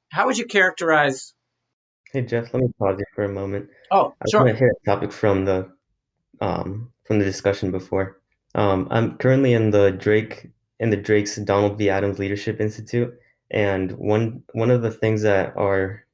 how 0.10 0.26
would 0.26 0.38
you 0.38 0.46
characterize? 0.46 1.34
Hey 2.12 2.24
Jeff, 2.24 2.54
let 2.54 2.64
me 2.64 2.70
pause 2.80 2.98
you 2.98 3.06
for 3.14 3.24
a 3.24 3.30
moment. 3.30 3.70
Oh, 3.92 4.14
I 4.22 4.30
sure. 4.30 4.44
want 4.44 4.58
to 4.58 4.60
hit 4.60 4.70
a 4.70 4.90
topic 4.90 5.12
from 5.12 5.46
the 5.46 5.72
um, 6.40 6.92
from 7.06 7.20
the 7.20 7.26
discussion 7.26 7.72
before. 7.72 8.20
Um, 8.56 8.88
I'm 8.92 9.18
currently 9.18 9.54
in 9.54 9.72
the 9.72 9.92
Drake 9.92 10.50
in 10.80 10.90
the 10.90 10.98
Drake's 10.98 11.36
Donald 11.38 11.78
V. 11.78 11.90
Adams 11.90 12.20
Leadership 12.20 12.60
Institute, 12.60 13.14
and 13.50 13.92
one 13.94 14.44
one 14.54 14.72
of 14.72 14.82
the 14.82 14.92
things 14.92 15.22
that 15.22 15.56
our 15.56 16.06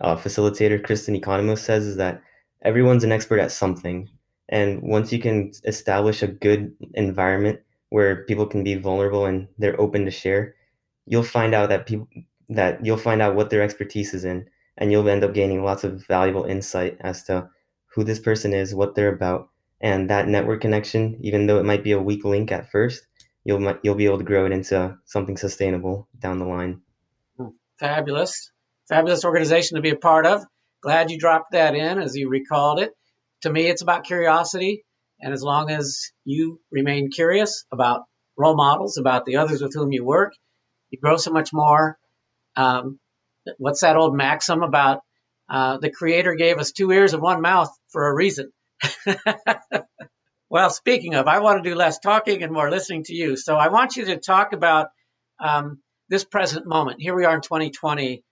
uh, 0.00 0.16
facilitator 0.16 0.82
Kristen 0.82 1.18
Economos 1.18 1.58
says 1.58 1.86
is 1.86 1.96
that 1.96 2.22
everyone's 2.62 3.04
an 3.04 3.12
expert 3.12 3.38
at 3.38 3.52
something, 3.52 4.08
and 4.48 4.82
once 4.82 5.12
you 5.12 5.18
can 5.18 5.52
establish 5.64 6.22
a 6.22 6.28
good 6.28 6.74
environment 6.94 7.60
where 7.90 8.24
people 8.24 8.46
can 8.46 8.64
be 8.64 8.74
vulnerable 8.74 9.26
and 9.26 9.48
they're 9.58 9.80
open 9.80 10.04
to 10.04 10.10
share, 10.10 10.54
you'll 11.06 11.22
find 11.22 11.54
out 11.54 11.68
that 11.68 11.86
people 11.86 12.08
that 12.48 12.84
you'll 12.84 12.96
find 12.96 13.20
out 13.20 13.34
what 13.34 13.50
their 13.50 13.62
expertise 13.62 14.14
is 14.14 14.24
in, 14.24 14.48
and 14.76 14.92
you'll 14.92 15.08
end 15.08 15.24
up 15.24 15.34
gaining 15.34 15.64
lots 15.64 15.84
of 15.84 16.06
valuable 16.06 16.44
insight 16.44 16.96
as 17.00 17.24
to 17.24 17.48
who 17.86 18.04
this 18.04 18.20
person 18.20 18.52
is, 18.52 18.74
what 18.74 18.94
they're 18.94 19.12
about, 19.12 19.48
and 19.80 20.10
that 20.10 20.28
network 20.28 20.60
connection, 20.60 21.18
even 21.20 21.46
though 21.46 21.58
it 21.58 21.64
might 21.64 21.82
be 21.82 21.92
a 21.92 22.00
weak 22.00 22.24
link 22.24 22.52
at 22.52 22.70
first, 22.70 23.06
you'll 23.44 23.78
you'll 23.82 23.94
be 23.94 24.06
able 24.06 24.18
to 24.18 24.24
grow 24.24 24.46
it 24.46 24.52
into 24.52 24.96
something 25.04 25.36
sustainable 25.36 26.08
down 26.18 26.38
the 26.38 26.44
line. 26.44 26.82
Fabulous, 27.78 28.50
fabulous 28.88 29.24
organization 29.24 29.76
to 29.76 29.82
be 29.82 29.90
a 29.90 29.96
part 29.96 30.26
of. 30.26 30.44
Glad 30.82 31.10
you 31.10 31.18
dropped 31.18 31.52
that 31.52 31.74
in 31.74 31.98
as 31.98 32.16
you 32.16 32.28
recalled 32.28 32.80
it. 32.80 32.92
To 33.42 33.50
me, 33.50 33.66
it's 33.66 33.82
about 33.82 34.04
curiosity, 34.04 34.84
and 35.20 35.32
as 35.32 35.42
long 35.42 35.70
as 35.70 36.12
you 36.24 36.60
remain 36.70 37.10
curious 37.10 37.64
about 37.72 38.04
role 38.36 38.56
models, 38.56 38.98
about 38.98 39.24
the 39.24 39.36
others 39.36 39.62
with 39.62 39.74
whom 39.74 39.92
you 39.92 40.04
work, 40.04 40.34
you 40.90 40.98
grow 40.98 41.16
so 41.16 41.30
much 41.32 41.52
more. 41.52 41.98
Um, 42.54 42.98
what's 43.58 43.80
that 43.80 43.96
old 43.96 44.14
maxim 44.16 44.62
about? 44.62 45.00
Uh, 45.48 45.78
the 45.78 45.90
Creator 45.90 46.34
gave 46.34 46.58
us 46.58 46.72
two 46.72 46.90
ears 46.90 47.12
and 47.12 47.22
one 47.22 47.40
mouth 47.40 47.70
for 47.88 48.08
a 48.08 48.14
reason. 48.14 48.50
well, 50.50 50.70
speaking 50.70 51.14
of, 51.14 51.28
I 51.28 51.40
want 51.40 51.62
to 51.62 51.68
do 51.68 51.76
less 51.76 51.98
talking 51.98 52.42
and 52.42 52.52
more 52.52 52.70
listening 52.70 53.04
to 53.04 53.14
you. 53.14 53.36
So 53.36 53.56
I 53.56 53.68
want 53.68 53.96
you 53.96 54.06
to 54.06 54.16
talk 54.16 54.52
about 54.52 54.88
um, 55.38 55.80
this 56.08 56.24
present 56.24 56.66
moment. 56.66 57.00
Here 57.00 57.14
we 57.14 57.24
are 57.24 57.34
in 57.34 57.42
2020, 57.42 58.24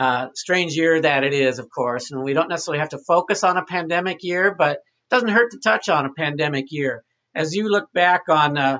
uh, 0.00 0.28
strange 0.34 0.74
year 0.76 0.98
that 0.98 1.24
it 1.24 1.34
is, 1.34 1.58
of 1.58 1.68
course, 1.68 2.10
and 2.10 2.24
we 2.24 2.32
don't 2.32 2.48
necessarily 2.48 2.80
have 2.80 2.88
to 2.88 2.98
focus 3.06 3.44
on 3.44 3.58
a 3.58 3.66
pandemic 3.66 4.22
year, 4.22 4.54
but 4.58 4.76
it 4.76 5.10
doesn't 5.10 5.28
hurt 5.28 5.50
to 5.50 5.58
touch 5.58 5.90
on 5.90 6.06
a 6.06 6.14
pandemic 6.14 6.68
year. 6.70 7.04
As 7.34 7.54
you 7.54 7.68
look 7.68 7.92
back 7.92 8.22
on, 8.30 8.56
uh, 8.56 8.78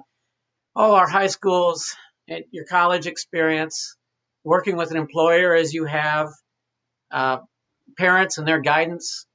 oh, 0.74 0.94
our 0.94 1.06
high 1.06 1.26
schools, 1.26 1.94
and 2.26 2.44
your 2.52 2.64
college 2.64 3.06
experience, 3.06 3.96
working 4.44 4.78
with 4.78 4.92
an 4.92 4.96
employer 4.96 5.54
as 5.54 5.74
you 5.74 5.84
have, 5.84 6.28
uh, 7.10 7.40
parents 7.98 8.38
and 8.38 8.48
their 8.48 8.62
guidance, 8.62 9.26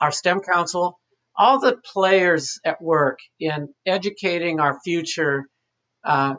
our 0.00 0.12
STEM 0.12 0.40
council, 0.40 0.98
all 1.36 1.60
the 1.60 1.76
players 1.92 2.58
at 2.64 2.80
work 2.80 3.18
in 3.38 3.68
educating 3.84 4.58
our 4.58 4.80
future 4.80 5.44
uh, 6.02 6.36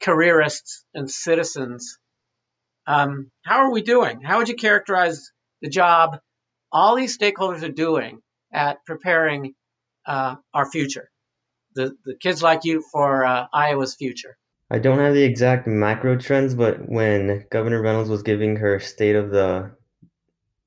careerists 0.00 0.84
and 0.94 1.08
citizens. 1.08 1.96
Um, 2.86 3.30
how 3.44 3.58
are 3.58 3.72
we 3.72 3.82
doing? 3.82 4.20
How 4.20 4.38
would 4.38 4.48
you 4.48 4.54
characterize 4.54 5.30
the 5.62 5.68
job 5.68 6.18
all 6.72 6.94
these 6.94 7.16
stakeholders 7.16 7.62
are 7.62 7.72
doing 7.72 8.20
at 8.52 8.84
preparing 8.84 9.54
uh, 10.06 10.36
our 10.54 10.70
future, 10.70 11.10
the, 11.74 11.96
the 12.04 12.14
kids 12.14 12.42
like 12.42 12.64
you 12.64 12.82
for 12.92 13.24
uh, 13.24 13.46
Iowa's 13.52 13.94
future? 13.94 14.36
I 14.70 14.78
don't 14.78 14.98
have 14.98 15.14
the 15.14 15.22
exact 15.22 15.66
macro 15.66 16.16
trends, 16.16 16.54
but 16.54 16.88
when 16.88 17.46
Governor 17.50 17.80
Reynolds 17.80 18.10
was 18.10 18.22
giving 18.22 18.56
her 18.56 18.80
state 18.80 19.16
of 19.16 19.30
the 19.30 19.74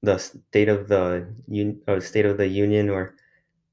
the 0.01 0.17
state 0.17 0.69
of 0.69 0.87
the 0.87 1.27
or 1.85 1.99
state 1.99 2.25
of 2.25 2.37
the 2.37 2.47
union 2.47 2.89
or 2.89 3.15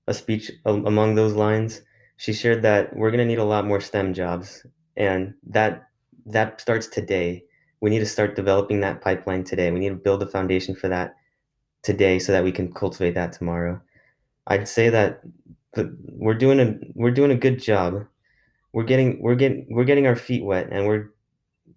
a 0.09 0.15
speech 0.15 0.51
among 0.65 1.15
those 1.15 1.35
lines, 1.35 1.81
she 2.17 2.33
shared 2.33 2.63
that 2.63 2.97
we're 2.97 3.13
going 3.13 3.21
to 3.21 3.25
need 3.25 3.39
a 3.39 3.45
lot 3.45 3.65
more 3.65 3.81
STEM 3.81 4.15
jobs, 4.15 4.67
and 4.97 5.35
that 5.49 5.89
that 6.27 6.61
starts 6.61 6.89
today. 6.89 7.45
We 7.87 7.91
need 7.91 8.01
to 8.01 8.07
start 8.07 8.35
developing 8.35 8.81
that 8.81 9.01
pipeline 9.01 9.45
today. 9.45 9.71
We 9.71 9.79
need 9.79 9.91
to 9.91 9.95
build 9.95 10.21
a 10.21 10.27
foundation 10.27 10.75
for 10.75 10.89
that 10.89 11.15
today, 11.85 12.19
so 12.19 12.33
that 12.33 12.43
we 12.43 12.51
can 12.51 12.75
cultivate 12.75 13.15
that 13.15 13.33
tomorrow. 13.33 13.81
I'd 14.49 14.67
say 14.67 14.89
that 14.89 15.21
we're 16.09 16.35
doing 16.35 16.59
a 16.59 16.75
we're 16.97 17.13
doing 17.13 17.31
a 17.31 17.37
good 17.37 17.63
job. 17.63 18.05
We're 18.73 18.83
getting 18.83 19.23
we're 19.23 19.37
getting 19.37 19.69
we're 19.71 19.85
getting 19.85 20.09
our 20.09 20.17
feet 20.17 20.45
wet, 20.45 20.67
and 20.73 20.89
we're 20.89 21.11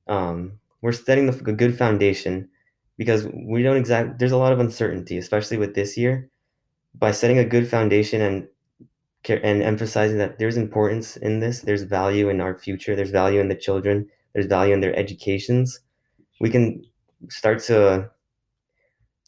um, 0.07 0.53
we're 0.81 0.93
setting 0.93 1.27
the, 1.27 1.33
a 1.47 1.53
good 1.53 1.77
foundation 1.77 2.49
because 2.97 3.27
we 3.27 3.61
don't 3.61 3.77
exact. 3.77 4.17
There's 4.17 4.31
a 4.31 4.37
lot 4.37 4.51
of 4.51 4.59
uncertainty, 4.59 5.19
especially 5.19 5.57
with 5.57 5.75
this 5.75 5.95
year 5.95 6.31
by 6.95 7.11
setting 7.11 7.37
a 7.37 7.45
good 7.45 7.69
foundation 7.69 8.19
and 8.19 8.47
and 9.27 9.61
emphasizing 9.61 10.17
that 10.17 10.39
there's 10.39 10.57
importance 10.57 11.17
in 11.17 11.39
this 11.39 11.61
there's 11.61 11.83
value 11.83 12.29
in 12.29 12.41
our 12.41 12.57
future 12.57 12.95
there's 12.95 13.11
value 13.11 13.39
in 13.39 13.49
the 13.49 13.55
children 13.55 14.07
there's 14.33 14.47
value 14.47 14.73
in 14.73 14.79
their 14.79 14.97
educations 14.97 15.81
we 16.39 16.49
can 16.49 16.83
start 17.29 17.59
to 17.59 18.09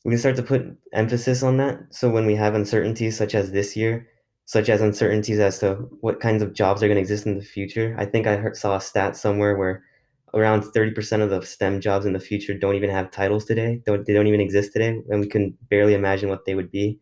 we 0.04 0.12
can 0.12 0.20
start 0.20 0.36
to 0.36 0.44
put 0.44 0.66
emphasis 0.94 1.44
on 1.44 1.58
that 1.58 1.80
so 1.90 2.10
when 2.10 2.26
we 2.26 2.36
have 2.36 2.56
uncertainties 2.56 3.18
such 3.18 3.36
as 3.36 3.52
this 3.52 3.76
year 3.76 4.08
such 4.46 4.70
as 4.70 4.82
uncertainties 4.82 5.40
as 5.40 5.60
to 5.60 5.76
what 6.02 6.20
kinds 6.20 6.42
of 6.42 6.54
jobs 6.54 6.82
are 6.82 6.88
going 6.88 6.96
to 6.96 7.02
exist 7.02 7.26
in 7.26 7.38
the 7.38 7.44
future 7.44 7.96
i 7.98 8.06
think 8.06 8.28
i 8.28 8.36
heard, 8.36 8.56
saw 8.56 8.76
a 8.76 8.82
stat 8.82 9.16
somewhere 9.16 9.58
where 9.58 9.84
around 10.34 10.64
30% 10.64 11.22
of 11.22 11.30
the 11.30 11.46
stem 11.46 11.82
jobs 11.82 12.06
in 12.06 12.14
the 12.14 12.20
future 12.20 12.58
don't 12.58 12.76
even 12.76 12.90
have 12.90 13.12
titles 13.12 13.46
today 13.46 13.82
don't 13.86 14.06
they 14.06 14.14
don't 14.14 14.28
even 14.28 14.42
exist 14.42 14.72
today 14.74 15.02
and 15.10 15.20
we 15.20 15.28
can 15.28 15.56
barely 15.70 15.94
imagine 15.94 16.30
what 16.30 16.46
they 16.46 16.56
would 16.56 16.72
be 16.72 17.00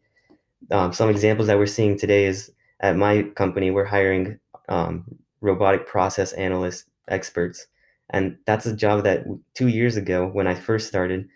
um, 0.71 0.93
some 0.93 1.09
examples 1.09 1.47
that 1.47 1.57
we're 1.57 1.65
seeing 1.65 1.97
today 1.97 2.25
is 2.25 2.51
at 2.81 2.95
my 2.95 3.23
company, 3.35 3.71
we're 3.71 3.85
hiring 3.85 4.39
um, 4.69 5.05
robotic 5.41 5.87
process 5.87 6.33
analyst 6.33 6.85
experts. 7.07 7.67
And 8.11 8.37
that's 8.45 8.65
a 8.65 8.75
job 8.75 9.03
that 9.03 9.25
two 9.53 9.67
years 9.67 9.95
ago, 9.95 10.27
when 10.27 10.47
I 10.47 10.55
first 10.55 10.87
started, 10.87 11.27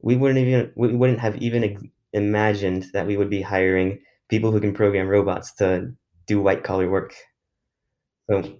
we 0.00 0.16
wouldn't 0.16 0.38
even 0.38 0.72
we 0.76 0.94
wouldn't 0.94 1.20
have 1.20 1.36
even 1.36 1.90
imagined 2.12 2.86
that 2.92 3.06
we 3.06 3.16
would 3.16 3.30
be 3.30 3.42
hiring 3.42 4.00
people 4.28 4.52
who 4.52 4.60
can 4.60 4.74
program 4.74 5.08
robots 5.08 5.52
to 5.54 5.92
do 6.26 6.40
white 6.40 6.64
collar 6.64 6.90
work. 6.90 7.14
So 8.28 8.58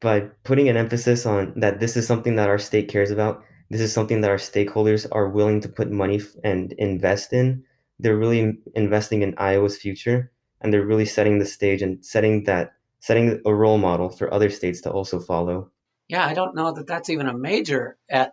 by 0.00 0.20
putting 0.44 0.68
an 0.68 0.76
emphasis 0.76 1.26
on 1.26 1.52
that 1.56 1.80
this 1.80 1.96
is 1.96 2.06
something 2.06 2.36
that 2.36 2.48
our 2.48 2.58
state 2.58 2.88
cares 2.88 3.10
about, 3.10 3.42
this 3.70 3.80
is 3.80 3.92
something 3.92 4.20
that 4.20 4.30
our 4.30 4.36
stakeholders 4.36 5.06
are 5.12 5.28
willing 5.28 5.60
to 5.60 5.68
put 5.68 5.90
money 5.90 6.20
and 6.42 6.72
invest 6.72 7.32
in, 7.32 7.62
they're 7.98 8.16
really 8.16 8.58
investing 8.74 9.22
in 9.22 9.34
Iowa's 9.38 9.78
future 9.78 10.32
and 10.60 10.72
they're 10.72 10.86
really 10.86 11.04
setting 11.04 11.38
the 11.38 11.46
stage 11.46 11.82
and 11.82 12.04
setting 12.04 12.44
that 12.44 12.72
setting 13.00 13.40
a 13.46 13.54
role 13.54 13.78
model 13.78 14.10
for 14.10 14.32
other 14.32 14.50
states 14.50 14.80
to 14.82 14.90
also 14.90 15.18
follow. 15.20 15.70
Yeah, 16.10 16.26
I 16.26 16.34
don't 16.34 16.56
know 16.56 16.72
that 16.72 16.88
that's 16.88 17.08
even 17.08 17.28
a 17.28 17.38
major 17.38 17.96
at 18.10 18.32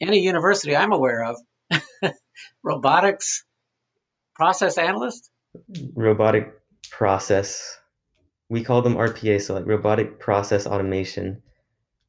any 0.00 0.20
university 0.20 0.76
I'm 0.76 0.92
aware 0.92 1.24
of. 1.24 1.36
Robotics 2.62 3.44
process 4.36 4.78
analyst? 4.78 5.28
Robotic 5.96 6.52
process. 6.88 7.78
We 8.48 8.62
call 8.62 8.82
them 8.82 8.94
RPA, 8.94 9.42
so 9.42 9.54
like 9.54 9.66
robotic 9.66 10.20
process 10.20 10.68
automation. 10.68 11.42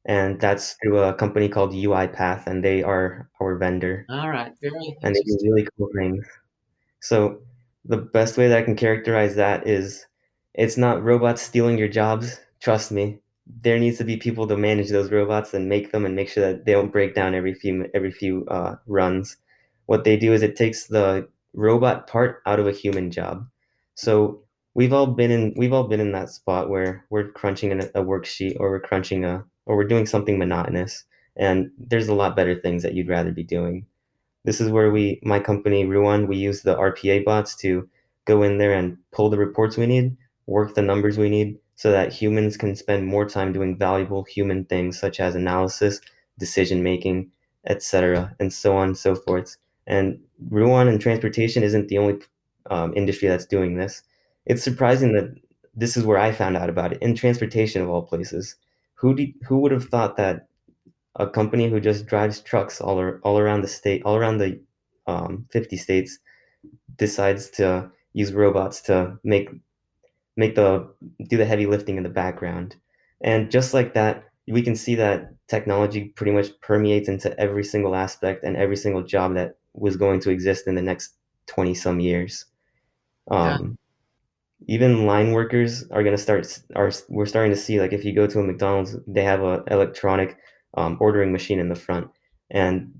And 0.04 0.40
that's 0.40 0.76
through 0.80 1.00
a 1.00 1.14
company 1.14 1.48
called 1.48 1.72
UiPath, 1.72 2.46
and 2.46 2.62
they 2.62 2.84
are 2.84 3.28
our 3.40 3.56
vendor. 3.56 4.06
All 4.08 4.30
right, 4.30 4.52
very 4.62 4.96
and 5.02 5.16
they 5.16 5.20
do 5.20 5.38
really 5.42 5.66
cool 5.76 5.88
things. 5.98 6.24
So 7.00 7.40
the 7.84 7.96
best 7.96 8.36
way 8.36 8.46
that 8.46 8.58
I 8.58 8.62
can 8.62 8.76
characterize 8.76 9.34
that 9.34 9.66
is 9.66 10.06
it's 10.54 10.76
not 10.76 11.02
robots 11.02 11.42
stealing 11.42 11.76
your 11.76 11.88
jobs. 11.88 12.38
Trust 12.60 12.92
me, 12.92 13.18
there 13.60 13.78
needs 13.78 13.98
to 13.98 14.04
be 14.04 14.16
people 14.16 14.46
to 14.46 14.56
manage 14.56 14.90
those 14.90 15.10
robots 15.10 15.54
and 15.54 15.68
make 15.68 15.92
them 15.92 16.06
and 16.06 16.16
make 16.16 16.28
sure 16.28 16.46
that 16.46 16.64
they 16.64 16.72
don't 16.72 16.92
break 16.92 17.14
down 17.14 17.34
every 17.34 17.54
few 17.54 17.88
every 17.94 18.10
few 18.10 18.46
uh, 18.46 18.76
runs. 18.86 19.36
What 19.86 20.04
they 20.04 20.16
do 20.16 20.32
is 20.32 20.42
it 20.42 20.56
takes 20.56 20.86
the 20.86 21.28
robot 21.54 22.06
part 22.06 22.42
out 22.46 22.58
of 22.58 22.66
a 22.66 22.72
human 22.72 23.10
job. 23.10 23.46
So 23.94 24.42
we've 24.74 24.92
all 24.92 25.06
been 25.06 25.30
in 25.30 25.54
we've 25.56 25.72
all 25.72 25.88
been 25.88 26.00
in 26.00 26.12
that 26.12 26.30
spot 26.30 26.70
where 26.70 27.04
we're 27.10 27.30
crunching 27.32 27.72
a, 27.72 27.84
a 27.94 28.04
worksheet 28.04 28.56
or 28.58 28.70
we're 28.70 28.80
crunching 28.80 29.24
a 29.24 29.44
or 29.66 29.76
we're 29.76 29.84
doing 29.84 30.06
something 30.06 30.38
monotonous 30.38 31.04
and 31.36 31.70
there's 31.78 32.08
a 32.08 32.14
lot 32.14 32.36
better 32.36 32.58
things 32.60 32.82
that 32.82 32.94
you'd 32.94 33.08
rather 33.08 33.32
be 33.32 33.44
doing. 33.44 33.86
This 34.44 34.60
is 34.60 34.70
where 34.70 34.90
we 34.90 35.20
my 35.22 35.40
company 35.40 35.84
Ruan 35.84 36.26
we 36.26 36.36
use 36.36 36.62
the 36.62 36.76
RPA 36.76 37.24
bots 37.24 37.54
to 37.56 37.88
go 38.24 38.42
in 38.42 38.58
there 38.58 38.72
and 38.72 38.96
pull 39.12 39.30
the 39.30 39.38
reports 39.38 39.76
we 39.76 39.86
need, 39.86 40.16
work 40.46 40.74
the 40.74 40.82
numbers 40.82 41.18
we 41.18 41.28
need 41.28 41.58
so 41.76 41.90
that 41.90 42.12
humans 42.12 42.56
can 42.56 42.76
spend 42.76 43.06
more 43.06 43.28
time 43.28 43.52
doing 43.52 43.76
valuable 43.76 44.24
human 44.24 44.64
things 44.64 44.98
such 44.98 45.20
as 45.20 45.34
analysis, 45.34 46.00
decision 46.38 46.82
making, 46.82 47.30
etc., 47.66 48.34
and 48.40 48.52
so 48.52 48.76
on 48.76 48.88
and 48.88 48.96
so 48.96 49.14
forth. 49.14 49.56
And 49.86 50.20
Ruan 50.50 50.88
and 50.88 51.00
transportation 51.00 51.62
isn't 51.62 51.88
the 51.88 51.98
only 51.98 52.20
um, 52.70 52.92
industry 52.94 53.28
that's 53.28 53.46
doing 53.46 53.76
this. 53.76 54.02
It's 54.46 54.62
surprising 54.62 55.12
that 55.14 55.34
this 55.74 55.96
is 55.96 56.04
where 56.04 56.18
I 56.18 56.32
found 56.32 56.56
out 56.56 56.68
about 56.68 56.92
it 56.92 57.02
in 57.02 57.14
transportation 57.14 57.82
of 57.82 57.88
all 57.88 58.02
places. 58.02 58.56
Who 58.94 59.14
do, 59.14 59.26
who 59.46 59.58
would 59.58 59.72
have 59.72 59.86
thought 59.86 60.16
that 60.16 60.46
a 61.16 61.28
company 61.28 61.68
who 61.68 61.80
just 61.80 62.06
drives 62.06 62.40
trucks 62.40 62.80
all, 62.80 62.98
ar- 62.98 63.20
all 63.22 63.38
around 63.38 63.62
the 63.62 63.68
state, 63.68 64.02
all 64.04 64.16
around 64.16 64.38
the 64.38 64.60
um, 65.06 65.46
50 65.50 65.76
states, 65.76 66.18
decides 66.96 67.50
to 67.50 67.90
use 68.12 68.32
robots 68.32 68.80
to 68.82 69.18
make 69.24 69.50
make 70.42 70.54
the 70.56 70.70
do 71.30 71.36
the 71.36 71.50
heavy 71.52 71.66
lifting 71.66 71.96
in 71.98 72.02
the 72.02 72.18
background. 72.22 72.70
And 73.20 73.50
just 73.56 73.72
like 73.78 73.94
that, 73.94 74.14
we 74.48 74.62
can 74.66 74.76
see 74.84 74.96
that 74.96 75.18
technology 75.46 76.00
pretty 76.16 76.32
much 76.32 76.48
permeates 76.60 77.08
into 77.08 77.28
every 77.38 77.64
single 77.72 77.94
aspect 77.94 78.42
and 78.44 78.56
every 78.56 78.76
single 78.84 79.04
job 79.14 79.34
that 79.34 79.50
was 79.84 79.96
going 79.96 80.18
to 80.20 80.30
exist 80.30 80.66
in 80.66 80.74
the 80.74 80.88
next 80.90 81.14
20 81.46 81.74
some 81.74 82.00
years. 82.00 82.46
Um, 83.30 83.78
yeah. 84.66 84.74
Even 84.74 85.06
line 85.06 85.30
workers 85.32 85.84
are 85.90 86.02
going 86.02 86.16
to 86.16 86.22
start, 86.22 86.42
are 86.74 86.92
we're 87.08 87.32
starting 87.34 87.52
to 87.52 87.62
see 87.66 87.80
like 87.80 87.92
if 87.92 88.04
you 88.04 88.12
go 88.20 88.26
to 88.26 88.40
a 88.40 88.42
McDonald's, 88.42 88.96
they 89.06 89.24
have 89.24 89.42
a 89.42 89.62
electronic 89.68 90.36
um, 90.74 90.96
ordering 91.00 91.30
machine 91.30 91.60
in 91.60 91.68
the 91.68 91.82
front. 91.86 92.08
And 92.50 92.92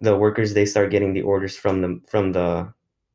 the 0.00 0.16
workers, 0.16 0.52
they 0.52 0.66
start 0.66 0.90
getting 0.90 1.14
the 1.14 1.22
orders 1.22 1.56
from 1.56 1.80
the, 1.82 2.00
from 2.12 2.32
the 2.32 2.72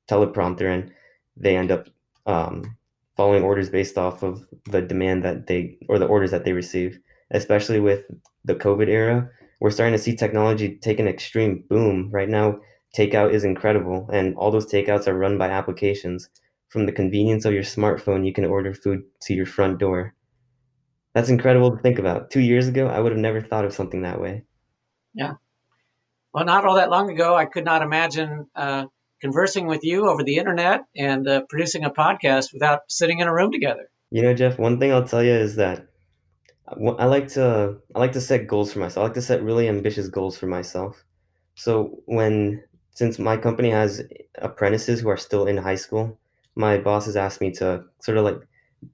teleprompter 0.10 0.68
and 0.76 0.92
they 1.38 1.56
end 1.56 1.72
up 1.72 1.88
um, 2.26 2.78
following 3.18 3.44
orders 3.44 3.70
based 3.70 3.98
off 3.98 4.24
of 4.24 4.46
the 4.66 4.82
demand 4.82 5.24
that 5.24 5.48
they 5.48 5.78
or 5.90 6.00
the 6.00 6.08
orders 6.08 6.32
that 6.32 6.46
they 6.46 6.54
receive 6.54 6.98
especially 7.32 7.80
with 7.80 8.04
the 8.46 8.56
covid 8.56 8.88
era 8.88 9.30
we're 9.62 9.70
starting 9.70 9.94
to 9.94 10.04
see 10.04 10.16
technology 10.16 10.78
take 10.82 11.00
an 11.00 11.08
extreme 11.08 11.64
boom. 11.70 12.10
Right 12.12 12.28
now 12.28 12.60
takeout 12.98 13.32
is 13.32 13.46
incredible 13.46 14.10
and 14.12 14.36
all 14.36 14.52
those 14.52 14.66
takeouts 14.66 15.08
are 15.08 15.18
run 15.18 15.38
by 15.38 15.50
applications. 15.50 16.28
From 16.70 16.86
the 16.86 16.92
convenience 16.92 17.46
of 17.46 17.54
your 17.54 17.64
smartphone 17.64 18.26
you 18.26 18.34
can 18.34 18.44
order 18.44 18.74
food 18.74 19.04
to 19.22 19.34
your 19.34 19.46
front 19.46 19.78
door. 19.78 20.16
That's 21.14 21.30
incredible 21.30 21.76
to 21.76 21.82
think 21.82 22.00
about. 22.00 22.32
Two 22.32 22.42
years 22.42 22.68
ago 22.68 22.88
i 22.88 23.00
would 23.00 23.12
have 23.12 23.22
never 23.22 23.40
thought 23.40 23.66
of 23.66 23.74
something 23.74 24.02
that 24.02 24.20
way. 24.20 24.44
Yeah. 25.14 25.34
Well 26.34 26.46
not 26.46 26.66
all 26.66 26.76
that 26.76 26.90
long 26.90 27.12
ago 27.12 27.36
i 27.36 27.46
could 27.46 27.66
not 27.66 27.84
imagine 27.84 28.48
uh, 28.56 28.86
conversing 29.22 29.68
with 29.68 29.84
you 29.84 30.10
over 30.10 30.24
the 30.24 30.38
internet 30.38 30.82
and 30.96 31.28
uh, 31.28 31.42
producing 31.50 31.84
a 31.84 31.90
podcast 31.92 32.54
without 32.54 32.82
sitting 32.88 33.20
in 33.20 33.28
a 33.28 33.34
room 33.34 33.52
together. 33.52 33.90
You 34.10 34.24
know, 34.24 34.34
Jeff, 34.34 34.60
one 34.60 34.80
thing 34.80 34.92
I'll 34.92 35.08
tell 35.08 35.24
you 35.24 35.34
is 35.34 35.56
that 35.56 35.88
I 36.68 37.06
like 37.06 37.28
to 37.30 37.78
I 37.96 38.00
like 38.00 38.14
to 38.14 38.22
set 38.22 38.48
goals 38.48 38.72
for 38.72 38.80
myself. 38.80 39.04
I 39.04 39.08
like 39.08 39.16
to 39.16 39.22
set 39.22 39.44
really 39.44 39.68
ambitious 39.68 40.08
goals 40.08 40.38
for 40.38 40.48
myself. 40.48 41.04
So 41.56 42.02
when 42.06 42.64
since 42.92 43.20
my 43.20 43.38
company 43.38 43.70
has 43.70 44.02
apprentices 44.36 45.02
who 45.02 45.10
are 45.10 45.18
still 45.18 45.46
in 45.46 45.58
high 45.58 45.76
school, 45.76 46.20
my 46.56 46.78
boss 46.78 47.06
has 47.06 47.16
asked 47.16 47.42
me 47.42 47.52
to 47.52 47.84
sort 48.02 48.18
of 48.18 48.26
like 48.26 48.40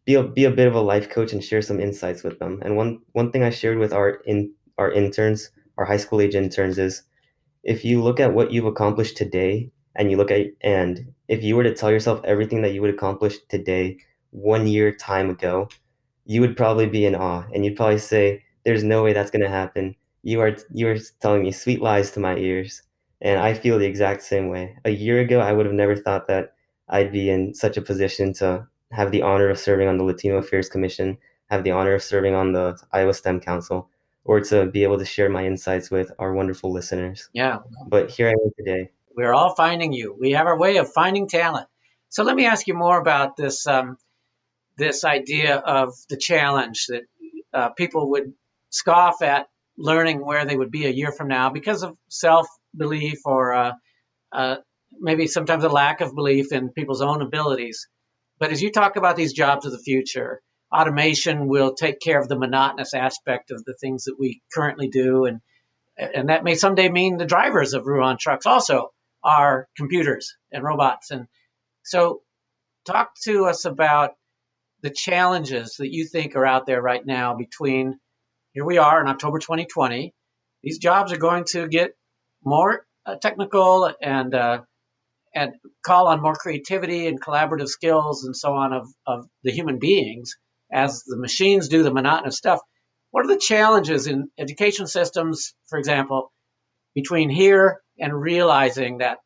be 0.06 0.16
a, 0.16 0.24
be 0.24 0.46
a 0.46 0.52
bit 0.52 0.68
of 0.68 0.76
a 0.76 0.82
life 0.82 1.10
coach 1.10 1.34
and 1.34 1.44
share 1.44 1.62
some 1.62 1.80
insights 1.80 2.24
with 2.24 2.40
them. 2.40 2.62
And 2.64 2.76
one 2.76 3.00
one 3.14 3.32
thing 3.32 3.44
I 3.44 3.50
shared 3.52 3.78
with 3.78 3.94
our 3.94 4.22
in 4.26 4.54
our 4.78 4.92
interns, 4.92 5.50
our 5.78 5.86
high 5.86 5.98
school 5.98 6.22
age 6.22 6.36
interns 6.36 6.78
is 6.78 7.04
if 7.64 7.86
you 7.86 8.02
look 8.02 8.20
at 8.20 8.34
what 8.34 8.52
you've 8.52 8.66
accomplished 8.66 9.18
today 9.18 9.72
and 9.98 10.10
you 10.10 10.18
look 10.18 10.32
at 10.32 10.48
and 10.62 11.14
if 11.28 11.44
you 11.44 11.56
were 11.56 11.64
to 11.64 11.74
tell 11.74 11.92
yourself 11.92 12.22
everything 12.24 12.62
that 12.62 12.74
you 12.74 12.82
would 12.82 12.94
accomplish 12.94 13.38
today 13.50 13.98
one 14.32 14.68
year 14.68 14.92
time 14.94 15.30
ago 15.30 15.68
you 16.26 16.42
would 16.42 16.56
probably 16.56 16.88
be 16.88 17.06
in 17.06 17.16
awe 17.16 17.44
and 17.54 17.66
you'd 17.66 17.76
probably 17.76 17.98
say 17.98 18.44
there's 18.64 18.84
no 18.84 19.02
way 19.02 19.14
that's 19.14 19.32
going 19.32 19.42
to 19.42 19.50
happen. 19.50 19.96
You 20.24 20.42
are 20.42 20.56
you 20.72 20.90
are 20.90 20.98
telling 21.22 21.44
me 21.44 21.52
sweet 21.52 21.82
lies 21.82 22.12
to 22.12 22.20
my 22.20 22.36
ears 22.36 22.84
and 23.22 23.40
i 23.40 23.54
feel 23.54 23.80
the 23.80 23.86
exact 23.86 24.22
same 24.22 24.50
way. 24.50 24.78
A 24.86 24.92
year 24.92 25.20
ago 25.20 25.40
i 25.40 25.52
would 25.52 25.66
have 25.66 25.76
never 25.76 25.96
thought 25.96 26.28
that 26.28 26.54
i'd 26.90 27.12
be 27.12 27.30
in 27.30 27.54
such 27.54 27.78
a 27.78 27.82
position 27.82 28.34
to 28.34 28.68
have 28.92 29.12
the 29.12 29.22
honor 29.22 29.50
of 29.50 29.60
serving 29.60 29.88
on 29.88 29.98
the 29.98 30.04
latino 30.04 30.38
affairs 30.38 30.70
commission 30.70 31.18
have 31.50 31.64
the 31.64 31.72
honor 31.72 31.94
of 31.94 32.04
serving 32.04 32.36
on 32.36 32.52
the 32.52 32.78
iowa 32.92 33.14
stem 33.14 33.40
council 33.40 33.90
or 34.26 34.42
to 34.42 34.66
be 34.66 34.84
able 34.84 34.98
to 34.98 35.06
share 35.06 35.30
my 35.30 35.46
insights 35.46 35.90
with 35.90 36.12
our 36.20 36.34
wonderful 36.34 36.72
listeners. 36.72 37.30
Yeah. 37.32 37.60
But 37.88 38.12
here 38.12 38.28
i 38.28 38.32
am 38.32 38.52
today 38.58 38.92
we're 39.18 39.34
all 39.34 39.56
finding 39.56 39.94
you. 39.94 40.16
We 40.18 40.32
have 40.32 40.46
our 40.46 40.58
way 40.58 40.78
of 40.78 40.94
finding 40.94 41.28
talent. 41.28 41.68
So 42.10 42.24
let 42.24 42.36
me 42.36 42.46
ask 42.46 42.68
you 42.68 42.76
more 42.76 43.02
about 43.02 43.36
this 43.36 43.66
um, 43.66 43.98
this 44.78 45.04
idea 45.04 45.56
of 45.56 45.96
the 46.08 46.18
challenge 46.18 46.86
that 46.90 47.02
uh, 47.52 47.70
people 47.70 48.12
would 48.12 48.34
scoff 48.70 49.24
at 49.24 49.48
learning 49.76 50.24
where 50.24 50.46
they 50.46 50.56
would 50.56 50.72
be 50.72 50.86
a 50.86 50.92
year 50.92 51.12
from 51.12 51.28
now 51.28 51.50
because 51.50 51.82
of 51.82 51.98
self 52.10 52.48
belief 52.76 53.20
or 53.26 53.54
uh, 53.54 53.72
uh, 54.32 54.58
maybe 55.00 55.26
sometimes 55.26 55.64
a 55.64 55.70
lack 55.70 56.02
of 56.02 56.14
belief 56.14 56.52
in 56.52 56.70
people's 56.70 57.02
own 57.02 57.24
abilities. 57.24 57.88
But 58.40 58.52
as 58.52 58.62
you 58.62 58.72
talk 58.72 58.98
about 58.98 59.16
these 59.16 59.34
jobs 59.34 59.66
of 59.66 59.72
the 59.72 59.80
future, 59.80 60.42
automation 60.72 61.48
will 61.48 61.74
take 61.74 62.00
care 62.00 62.22
of 62.22 62.28
the 62.28 62.38
monotonous 62.38 62.94
aspect 62.94 63.50
of 63.50 63.66
the 63.66 63.74
things 63.82 64.04
that 64.04 64.18
we 64.20 64.44
currently 64.54 64.90
do, 64.90 65.26
and 65.26 65.42
and 65.98 66.30
that 66.30 66.44
may 66.44 66.54
someday 66.54 66.88
mean 66.88 67.18
the 67.18 67.26
drivers 67.26 67.74
of 67.74 67.88
Ruan 67.88 68.18
trucks 68.20 68.46
also 68.46 68.92
are 69.28 69.68
computers 69.76 70.36
and 70.52 70.64
robots. 70.64 71.12
And 71.12 71.28
so, 71.84 72.22
talk 72.86 73.12
to 73.26 73.46
us 73.46 73.66
about 73.66 74.12
the 74.82 74.90
challenges 74.90 75.76
that 75.80 75.92
you 75.92 76.06
think 76.06 76.36
are 76.36 76.46
out 76.46 76.66
there 76.66 76.82
right 76.82 77.06
now 77.06 77.36
between 77.36 78.00
here 78.54 78.66
we 78.66 78.78
are 78.78 79.02
in 79.02 79.08
October 79.08 79.40
2020. 79.40 80.14
These 80.64 80.80
jobs 80.80 81.12
are 81.12 81.18
going 81.18 81.44
to 81.50 81.68
get 81.68 81.92
more 82.44 82.86
uh, 83.06 83.16
technical 83.22 83.92
and 84.02 84.34
uh, 84.34 84.62
and 85.36 85.54
call 85.86 86.08
on 86.08 86.22
more 86.22 86.36
creativity 86.36 87.08
and 87.08 87.22
collaborative 87.22 87.68
skills 87.68 88.24
and 88.24 88.36
so 88.36 88.54
on 88.54 88.74
of, 88.74 88.88
of 89.06 89.28
the 89.44 89.52
human 89.52 89.78
beings 89.78 90.38
as 90.72 91.04
the 91.04 91.18
machines 91.18 91.68
do 91.68 91.84
the 91.84 91.94
monotonous 91.94 92.38
stuff. 92.38 92.60
What 93.12 93.26
are 93.26 93.34
the 93.34 93.40
challenges 93.40 94.08
in 94.08 94.30
education 94.38 94.88
systems, 94.88 95.54
for 95.68 95.78
example, 95.78 96.32
between 96.96 97.30
here 97.30 97.82
and 98.00 98.20
realizing 98.20 99.00
that 99.00 99.20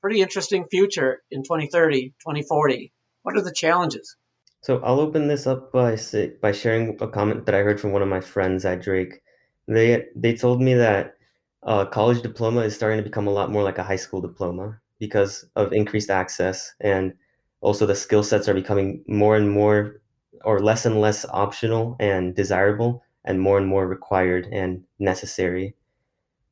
pretty 0.00 0.20
interesting 0.20 0.66
future 0.70 1.22
in 1.30 1.42
2030, 1.42 2.10
2040. 2.20 2.92
What 3.22 3.36
are 3.36 3.42
the 3.42 3.52
challenges? 3.52 4.16
So 4.62 4.80
I'll 4.82 5.00
open 5.00 5.28
this 5.28 5.46
up 5.46 5.72
by 5.72 5.96
by 6.42 6.52
sharing 6.52 6.96
a 7.00 7.08
comment 7.08 7.46
that 7.46 7.54
I 7.54 7.62
heard 7.62 7.80
from 7.80 7.92
one 7.92 8.02
of 8.02 8.08
my 8.08 8.20
friends 8.20 8.64
at 8.64 8.82
Drake. 8.82 9.22
They 9.66 10.06
they 10.16 10.34
told 10.34 10.60
me 10.60 10.74
that 10.74 11.14
a 11.62 11.86
college 11.86 12.22
diploma 12.22 12.60
is 12.62 12.74
starting 12.74 12.98
to 12.98 13.04
become 13.04 13.26
a 13.26 13.32
lot 13.32 13.52
more 13.52 13.62
like 13.62 13.78
a 13.78 13.84
high 13.84 13.96
school 13.96 14.20
diploma 14.20 14.80
because 14.98 15.44
of 15.56 15.72
increased 15.72 16.10
access 16.10 16.74
and 16.80 17.14
also 17.60 17.86
the 17.86 17.94
skill 17.94 18.22
sets 18.22 18.48
are 18.48 18.54
becoming 18.54 19.04
more 19.06 19.36
and 19.36 19.50
more 19.50 20.00
or 20.44 20.60
less 20.60 20.86
and 20.86 21.00
less 21.00 21.24
optional 21.30 21.96
and 22.00 22.34
desirable 22.34 23.02
and 23.24 23.40
more 23.40 23.58
and 23.58 23.66
more 23.66 23.86
required 23.86 24.48
and 24.52 24.84
necessary. 24.98 25.74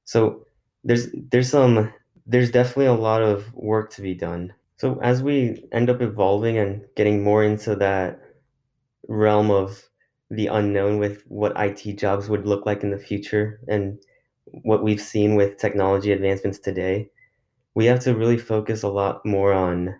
So 0.04 0.45
there's 0.86 1.08
there's 1.30 1.50
some 1.50 1.92
there's 2.26 2.50
definitely 2.50 2.86
a 2.86 2.94
lot 2.94 3.22
of 3.22 3.52
work 3.54 3.90
to 3.90 4.02
be 4.02 4.14
done. 4.14 4.54
So 4.76 4.98
as 5.02 5.22
we 5.22 5.64
end 5.72 5.90
up 5.90 6.00
evolving 6.00 6.58
and 6.58 6.84
getting 6.96 7.22
more 7.22 7.42
into 7.42 7.74
that 7.76 8.20
realm 9.08 9.50
of 9.50 9.82
the 10.30 10.46
unknown 10.48 10.98
with 10.98 11.22
what 11.28 11.52
IT 11.56 11.98
jobs 11.98 12.28
would 12.28 12.46
look 12.46 12.66
like 12.66 12.82
in 12.82 12.90
the 12.90 12.98
future 12.98 13.60
and 13.68 13.98
what 14.62 14.82
we've 14.82 15.00
seen 15.00 15.34
with 15.34 15.58
technology 15.58 16.12
advancements 16.12 16.58
today, 16.58 17.10
we 17.74 17.86
have 17.86 18.00
to 18.00 18.14
really 18.14 18.38
focus 18.38 18.82
a 18.82 18.88
lot 18.88 19.24
more 19.24 19.52
on 19.52 19.94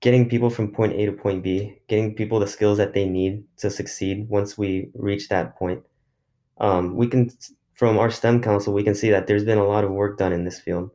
getting 0.00 0.28
people 0.28 0.50
from 0.50 0.72
point 0.72 0.92
A 0.92 1.06
to 1.06 1.12
point 1.12 1.42
B, 1.42 1.80
getting 1.88 2.14
people 2.14 2.38
the 2.38 2.46
skills 2.46 2.78
that 2.78 2.94
they 2.94 3.08
need 3.08 3.44
to 3.58 3.70
succeed 3.70 4.28
once 4.28 4.56
we 4.56 4.90
reach 4.94 5.28
that 5.28 5.56
point. 5.56 5.82
Um, 6.58 6.96
we 6.96 7.08
can, 7.08 7.30
from 7.76 7.98
our 7.98 8.10
STEM 8.10 8.42
council, 8.42 8.72
we 8.72 8.82
can 8.82 8.94
see 8.94 9.10
that 9.10 9.26
there's 9.26 9.44
been 9.44 9.58
a 9.58 9.66
lot 9.66 9.84
of 9.84 9.90
work 9.90 10.18
done 10.18 10.32
in 10.32 10.44
this 10.44 10.58
field. 10.58 10.90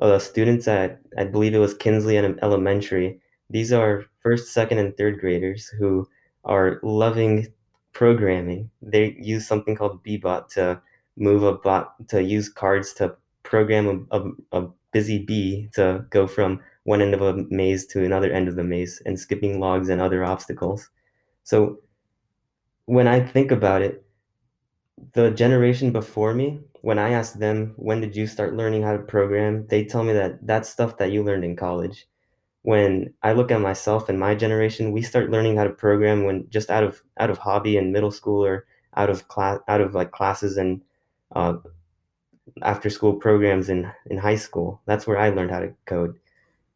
Uh, 0.00 0.18
students 0.18 0.66
at, 0.66 1.00
I 1.16 1.24
believe 1.24 1.54
it 1.54 1.58
was 1.58 1.74
Kinsley 1.74 2.18
Elementary, 2.18 3.20
these 3.50 3.72
are 3.72 4.04
first, 4.20 4.52
second, 4.52 4.78
and 4.78 4.96
third 4.96 5.20
graders 5.20 5.68
who 5.68 6.08
are 6.44 6.80
loving 6.82 7.46
programming. 7.92 8.70
They 8.82 9.16
use 9.20 9.46
something 9.46 9.76
called 9.76 10.02
Beebot 10.02 10.48
to 10.54 10.80
move 11.16 11.42
a 11.42 11.52
bot, 11.52 12.08
to 12.08 12.22
use 12.22 12.48
cards 12.48 12.92
to 12.94 13.14
program 13.42 14.06
a, 14.10 14.18
a, 14.18 14.62
a 14.62 14.68
busy 14.92 15.18
bee 15.18 15.68
to 15.74 16.04
go 16.10 16.26
from 16.26 16.60
one 16.84 17.02
end 17.02 17.14
of 17.14 17.22
a 17.22 17.44
maze 17.50 17.86
to 17.88 18.04
another 18.04 18.32
end 18.32 18.48
of 18.48 18.56
the 18.56 18.64
maze 18.64 19.00
and 19.06 19.20
skipping 19.20 19.60
logs 19.60 19.90
and 19.90 20.00
other 20.00 20.24
obstacles. 20.24 20.88
So 21.44 21.78
when 22.86 23.06
I 23.06 23.20
think 23.20 23.50
about 23.50 23.82
it, 23.82 24.04
the 25.12 25.30
generation 25.30 25.92
before 25.92 26.34
me, 26.34 26.60
when 26.82 26.98
I 26.98 27.10
ask 27.10 27.34
them, 27.38 27.74
when 27.76 28.00
did 28.00 28.14
you 28.14 28.26
start 28.26 28.54
learning 28.54 28.82
how 28.82 28.92
to 28.92 28.98
program? 28.98 29.66
They 29.68 29.84
tell 29.84 30.04
me 30.04 30.12
that 30.12 30.46
that's 30.46 30.68
stuff 30.68 30.98
that 30.98 31.12
you 31.12 31.22
learned 31.22 31.44
in 31.44 31.56
college. 31.56 32.06
When 32.62 33.12
I 33.22 33.32
look 33.32 33.50
at 33.50 33.60
myself 33.60 34.08
and 34.08 34.18
my 34.18 34.34
generation, 34.34 34.92
we 34.92 35.02
start 35.02 35.30
learning 35.30 35.56
how 35.56 35.64
to 35.64 35.70
program 35.70 36.24
when 36.24 36.48
just 36.50 36.70
out 36.70 36.84
of 36.84 37.02
out 37.18 37.30
of 37.30 37.38
hobby 37.38 37.76
in 37.76 37.92
middle 37.92 38.10
school 38.10 38.44
or 38.44 38.66
out 38.96 39.10
of 39.10 39.28
class 39.28 39.60
out 39.68 39.80
of 39.80 39.94
like 39.94 40.12
classes 40.12 40.56
and 40.56 40.82
uh, 41.34 41.56
after 42.62 42.88
school 42.90 43.14
programs 43.14 43.68
in 43.68 43.90
in 44.06 44.18
high 44.18 44.36
school. 44.36 44.80
That's 44.86 45.06
where 45.06 45.18
I 45.18 45.30
learned 45.30 45.50
how 45.50 45.60
to 45.60 45.74
code 45.86 46.18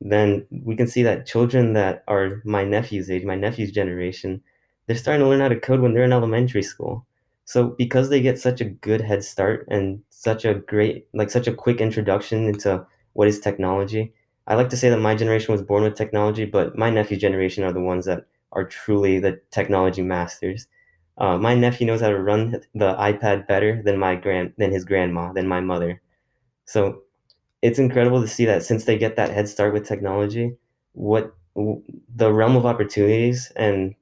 then 0.00 0.46
we 0.50 0.76
can 0.76 0.86
see 0.86 1.02
that 1.02 1.26
children 1.26 1.72
that 1.72 2.04
are 2.08 2.40
my 2.44 2.64
nephew's 2.64 3.10
age, 3.10 3.24
my 3.24 3.34
nephew's 3.34 3.72
generation, 3.72 4.42
they're 4.86 4.96
starting 4.96 5.22
to 5.22 5.28
learn 5.28 5.40
how 5.40 5.48
to 5.48 5.58
code 5.58 5.80
when 5.80 5.92
they're 5.92 6.04
in 6.04 6.12
elementary 6.12 6.62
school. 6.62 7.04
So 7.48 7.68
because 7.70 8.10
they 8.10 8.20
get 8.20 8.38
such 8.38 8.60
a 8.60 8.66
good 8.66 9.00
head 9.00 9.24
start 9.24 9.66
and 9.70 10.02
such 10.10 10.44
a 10.44 10.54
great, 10.54 11.06
like 11.14 11.30
such 11.30 11.46
a 11.48 11.54
quick 11.54 11.80
introduction 11.80 12.44
into 12.46 12.86
what 13.14 13.26
is 13.28 13.40
technology, 13.40 14.12
I 14.46 14.54
like 14.54 14.68
to 14.70 14.76
say 14.76 14.90
that 14.90 15.00
my 15.00 15.14
generation 15.14 15.52
was 15.52 15.62
born 15.62 15.82
with 15.82 15.94
technology, 15.96 16.44
but 16.44 16.76
my 16.76 16.90
nephew's 16.90 17.20
generation 17.20 17.64
are 17.64 17.72
the 17.72 17.80
ones 17.80 18.04
that 18.04 18.26
are 18.52 18.64
truly 18.64 19.18
the 19.18 19.40
technology 19.50 20.02
masters. 20.02 20.66
Uh, 21.16 21.38
my 21.38 21.54
nephew 21.54 21.86
knows 21.86 22.02
how 22.02 22.10
to 22.10 22.20
run 22.20 22.60
the 22.74 22.94
iPad 22.96 23.46
better 23.48 23.82
than 23.82 23.98
my 23.98 24.14
grand 24.14 24.52
than 24.58 24.70
his 24.72 24.84
grandma, 24.84 25.32
than 25.32 25.48
my 25.48 25.60
mother. 25.60 26.00
So 26.66 27.02
it's 27.62 27.78
incredible 27.80 28.20
to 28.22 28.28
see 28.28 28.46
that 28.46 28.64
since 28.64 28.84
they 28.84 28.98
get 28.98 29.16
that 29.16 29.30
head 29.32 29.48
start 29.48 29.74
with 29.74 29.86
technology, 29.86 30.56
what 30.92 31.34
the 31.54 32.32
realm 32.32 32.56
of 32.56 32.66
opportunities 32.66 33.52
and 33.56 33.94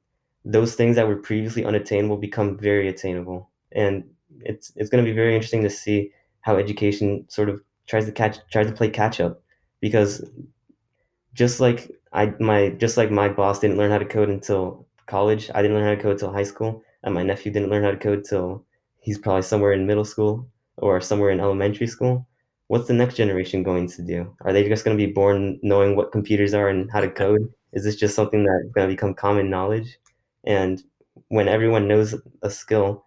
those 0.46 0.76
things 0.76 0.96
that 0.96 1.08
were 1.08 1.16
previously 1.16 1.64
unattainable 1.66 2.18
become 2.18 2.58
very 2.58 2.88
attainable. 2.88 3.50
And 3.72 4.04
it's 4.40 4.72
it's 4.76 4.90
going 4.90 5.04
to 5.04 5.10
be 5.10 5.16
very 5.16 5.34
interesting 5.34 5.64
to 5.64 5.70
see 5.70 6.12
how 6.42 6.56
education 6.56 7.26
sort 7.28 7.50
of 7.50 7.62
tries 7.88 8.06
to 8.06 8.12
catch 8.12 8.38
tries 8.52 8.68
to 8.68 8.72
play 8.74 8.90
catch 8.90 9.20
up 9.20 9.42
because 9.80 10.24
just 11.34 11.60
like 11.60 11.90
I 12.12 12.32
my 12.40 12.70
just 12.70 12.96
like 12.96 13.10
my 13.10 13.28
boss 13.28 13.60
didn't 13.60 13.76
learn 13.76 13.90
how 13.90 13.98
to 13.98 14.04
code 14.04 14.28
until 14.28 14.86
college, 15.06 15.50
I 15.54 15.62
didn't 15.62 15.76
learn 15.76 15.84
how 15.84 15.94
to 15.94 16.02
code 16.02 16.12
until 16.12 16.32
high 16.32 16.42
school, 16.44 16.82
and 17.02 17.14
my 17.14 17.22
nephew 17.22 17.52
didn't 17.52 17.70
learn 17.70 17.84
how 17.84 17.90
to 17.90 17.96
code 17.96 18.24
till 18.24 18.64
he's 19.00 19.18
probably 19.18 19.42
somewhere 19.42 19.72
in 19.72 19.86
middle 19.86 20.04
school 20.04 20.48
or 20.78 21.00
somewhere 21.00 21.30
in 21.30 21.40
elementary 21.40 21.86
school 21.86 22.26
what's 22.68 22.88
the 22.88 22.92
next 22.94 23.14
generation 23.14 23.62
going 23.62 23.88
to 23.88 24.02
do? 24.02 24.34
Are 24.40 24.52
they 24.52 24.68
just 24.68 24.84
going 24.84 24.98
to 24.98 25.06
be 25.06 25.12
born 25.12 25.60
knowing 25.62 25.94
what 25.94 26.10
computers 26.10 26.52
are 26.52 26.68
and 26.68 26.90
how 26.90 27.00
to 27.00 27.08
code? 27.08 27.48
Is 27.72 27.84
this 27.84 27.94
just 27.94 28.16
something 28.16 28.42
that's 28.44 28.72
going 28.74 28.88
to 28.88 28.92
become 28.92 29.14
common 29.14 29.48
knowledge? 29.48 29.98
And 30.46 30.82
when 31.28 31.48
everyone 31.48 31.88
knows 31.88 32.14
a 32.42 32.50
skill, 32.50 33.04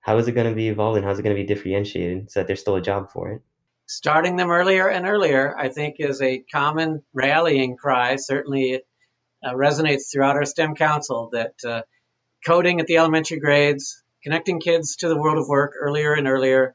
how 0.00 0.18
is 0.18 0.28
it 0.28 0.32
going 0.32 0.48
to 0.48 0.54
be 0.54 0.68
evolved 0.68 0.96
and 0.96 1.04
how 1.04 1.10
is 1.10 1.18
it 1.18 1.22
going 1.22 1.34
to 1.34 1.42
be 1.42 1.46
differentiated 1.46 2.30
so 2.30 2.40
that 2.40 2.46
there's 2.46 2.60
still 2.60 2.76
a 2.76 2.82
job 2.82 3.10
for 3.10 3.32
it? 3.32 3.42
Starting 3.86 4.36
them 4.36 4.50
earlier 4.50 4.88
and 4.88 5.06
earlier, 5.06 5.56
I 5.56 5.68
think, 5.68 5.96
is 5.98 6.20
a 6.20 6.38
common 6.52 7.02
rallying 7.14 7.76
cry. 7.76 8.16
Certainly, 8.16 8.72
it 8.72 8.86
uh, 9.44 9.52
resonates 9.52 10.10
throughout 10.12 10.36
our 10.36 10.44
STEM 10.44 10.74
Council 10.74 11.30
that 11.32 11.54
uh, 11.64 11.82
coding 12.44 12.80
at 12.80 12.86
the 12.86 12.98
elementary 12.98 13.38
grades, 13.38 14.02
connecting 14.22 14.60
kids 14.60 14.96
to 14.96 15.08
the 15.08 15.16
world 15.16 15.38
of 15.38 15.48
work 15.48 15.74
earlier 15.78 16.14
and 16.14 16.26
earlier, 16.26 16.74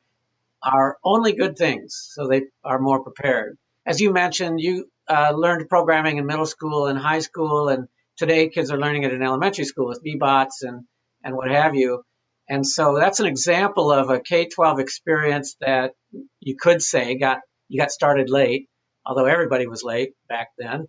are 0.64 0.98
only 1.04 1.34
good 1.34 1.58
things, 1.58 2.10
so 2.14 2.28
they 2.28 2.44
are 2.64 2.80
more 2.80 3.04
prepared. 3.04 3.58
As 3.86 4.00
you 4.00 4.14
mentioned, 4.14 4.62
you 4.62 4.90
uh, 5.10 5.34
learned 5.36 5.68
programming 5.68 6.18
in 6.18 6.26
middle 6.26 6.46
school 6.46 6.88
and 6.88 6.98
high 6.98 7.20
school, 7.20 7.68
and 7.68 7.88
today 8.18 8.50
kids 8.50 8.72
are 8.72 8.80
learning 8.80 9.04
it 9.04 9.14
in 9.14 9.22
elementary 9.22 9.66
school 9.66 9.88
with 9.88 10.04
Beebots 10.04 10.62
and, 10.62 10.86
and 11.24 11.36
what 11.36 11.52
have 11.52 11.76
you. 11.76 12.04
And 12.50 12.66
so 12.66 12.98
that's 12.98 13.20
an 13.20 13.28
example 13.28 13.92
of 13.92 14.10
a 14.10 14.20
K-12 14.20 14.80
experience 14.80 15.56
that 15.62 15.94
you 16.40 16.58
could 16.60 16.82
say 16.82 17.18
got 17.18 17.40
you 17.70 17.80
got 17.80 17.92
started 17.92 18.30
late, 18.30 18.68
although 19.06 19.26
everybody 19.26 19.68
was 19.68 19.84
late 19.84 20.14
back 20.28 20.50
then. 20.58 20.88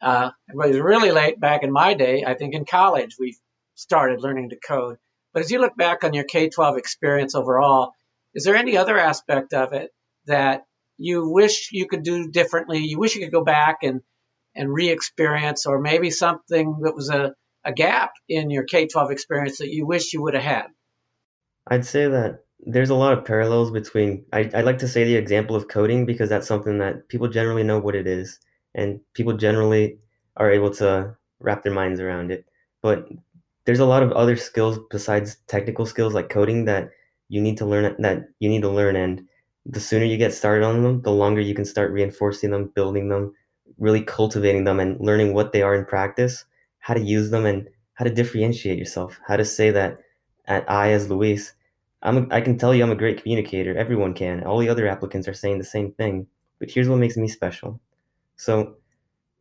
Uh, 0.00 0.30
everybody 0.48 0.72
was 0.74 0.80
really 0.80 1.10
late 1.10 1.40
back 1.40 1.64
in 1.64 1.72
my 1.72 1.94
day. 1.94 2.24
I 2.24 2.34
think 2.34 2.54
in 2.54 2.64
college 2.64 3.16
we 3.18 3.36
started 3.74 4.20
learning 4.20 4.50
to 4.50 4.56
code. 4.56 4.98
But 5.32 5.42
as 5.42 5.50
you 5.50 5.60
look 5.60 5.76
back 5.76 6.04
on 6.04 6.14
your 6.14 6.24
K-12 6.24 6.78
experience 6.78 7.34
overall, 7.34 7.92
is 8.34 8.44
there 8.44 8.56
any 8.56 8.76
other 8.76 8.98
aspect 8.98 9.54
of 9.54 9.72
it 9.72 9.90
that 10.26 10.62
you 10.98 11.28
wish 11.28 11.70
you 11.72 11.86
could 11.86 12.02
do 12.02 12.30
differently? 12.30 12.78
You 12.78 12.98
wish 12.98 13.14
you 13.14 13.22
could 13.22 13.32
go 13.32 13.44
back 13.44 13.78
and, 13.82 14.02
and 14.54 14.72
re 14.72 14.90
experience, 14.90 15.66
or 15.66 15.80
maybe 15.80 16.10
something 16.10 16.80
that 16.82 16.94
was 16.94 17.10
a, 17.10 17.34
a 17.64 17.72
gap 17.72 18.12
in 18.28 18.50
your 18.50 18.64
K 18.64 18.86
12 18.86 19.10
experience 19.10 19.58
that 19.58 19.70
you 19.70 19.86
wish 19.86 20.12
you 20.12 20.22
would 20.22 20.34
have 20.34 20.42
had? 20.42 20.66
I'd 21.66 21.84
say 21.84 22.08
that 22.08 22.44
there's 22.60 22.90
a 22.90 22.94
lot 22.94 23.16
of 23.16 23.24
parallels 23.24 23.70
between, 23.70 24.24
I, 24.32 24.50
I'd 24.52 24.64
like 24.64 24.78
to 24.78 24.88
say 24.88 25.04
the 25.04 25.16
example 25.16 25.56
of 25.56 25.68
coding 25.68 26.04
because 26.04 26.28
that's 26.28 26.48
something 26.48 26.78
that 26.78 27.08
people 27.08 27.28
generally 27.28 27.62
know 27.62 27.78
what 27.78 27.94
it 27.94 28.06
is, 28.06 28.38
and 28.74 29.00
people 29.14 29.36
generally 29.36 29.98
are 30.36 30.50
able 30.50 30.70
to 30.74 31.16
wrap 31.38 31.62
their 31.62 31.72
minds 31.72 32.00
around 32.00 32.30
it. 32.30 32.46
But 32.82 33.08
there's 33.64 33.80
a 33.80 33.86
lot 33.86 34.02
of 34.02 34.12
other 34.12 34.36
skills 34.36 34.78
besides 34.90 35.36
technical 35.46 35.86
skills 35.86 36.14
like 36.14 36.28
coding 36.28 36.64
that 36.64 36.90
you 37.28 37.40
need 37.40 37.58
to 37.58 37.66
learn 37.66 37.94
that 38.00 38.28
you 38.38 38.48
need 38.48 38.62
to 38.62 38.70
learn 38.70 38.96
and 38.96 39.26
the 39.66 39.80
sooner 39.80 40.04
you 40.04 40.16
get 40.16 40.34
started 40.34 40.64
on 40.64 40.82
them 40.82 41.02
the 41.02 41.12
longer 41.12 41.40
you 41.40 41.54
can 41.54 41.64
start 41.64 41.92
reinforcing 41.92 42.50
them 42.50 42.72
building 42.74 43.08
them 43.08 43.32
really 43.78 44.02
cultivating 44.02 44.64
them 44.64 44.80
and 44.80 45.00
learning 45.00 45.34
what 45.34 45.52
they 45.52 45.62
are 45.62 45.74
in 45.74 45.84
practice 45.84 46.44
how 46.78 46.94
to 46.94 47.00
use 47.00 47.30
them 47.30 47.46
and 47.46 47.68
how 47.94 48.04
to 48.04 48.10
differentiate 48.10 48.78
yourself 48.78 49.18
how 49.26 49.36
to 49.36 49.44
say 49.44 49.70
that 49.70 49.98
at 50.46 50.68
i 50.70 50.90
as 50.92 51.08
louis 51.08 51.52
i'm 52.02 52.18
a, 52.18 52.34
i 52.34 52.40
can 52.40 52.56
tell 52.58 52.74
you 52.74 52.82
i'm 52.82 52.90
a 52.90 52.96
great 52.96 53.22
communicator. 53.22 53.76
Everyone 53.76 54.14
can. 54.14 54.42
All 54.44 54.58
the 54.58 54.68
other 54.68 54.88
applicants 54.88 55.28
are 55.28 55.34
saying 55.34 55.58
the 55.58 55.64
same 55.64 55.92
thing. 55.92 56.26
But 56.58 56.70
here's 56.70 56.88
what 56.88 56.98
makes 56.98 57.16
me 57.16 57.28
special. 57.28 57.80
So 58.36 58.76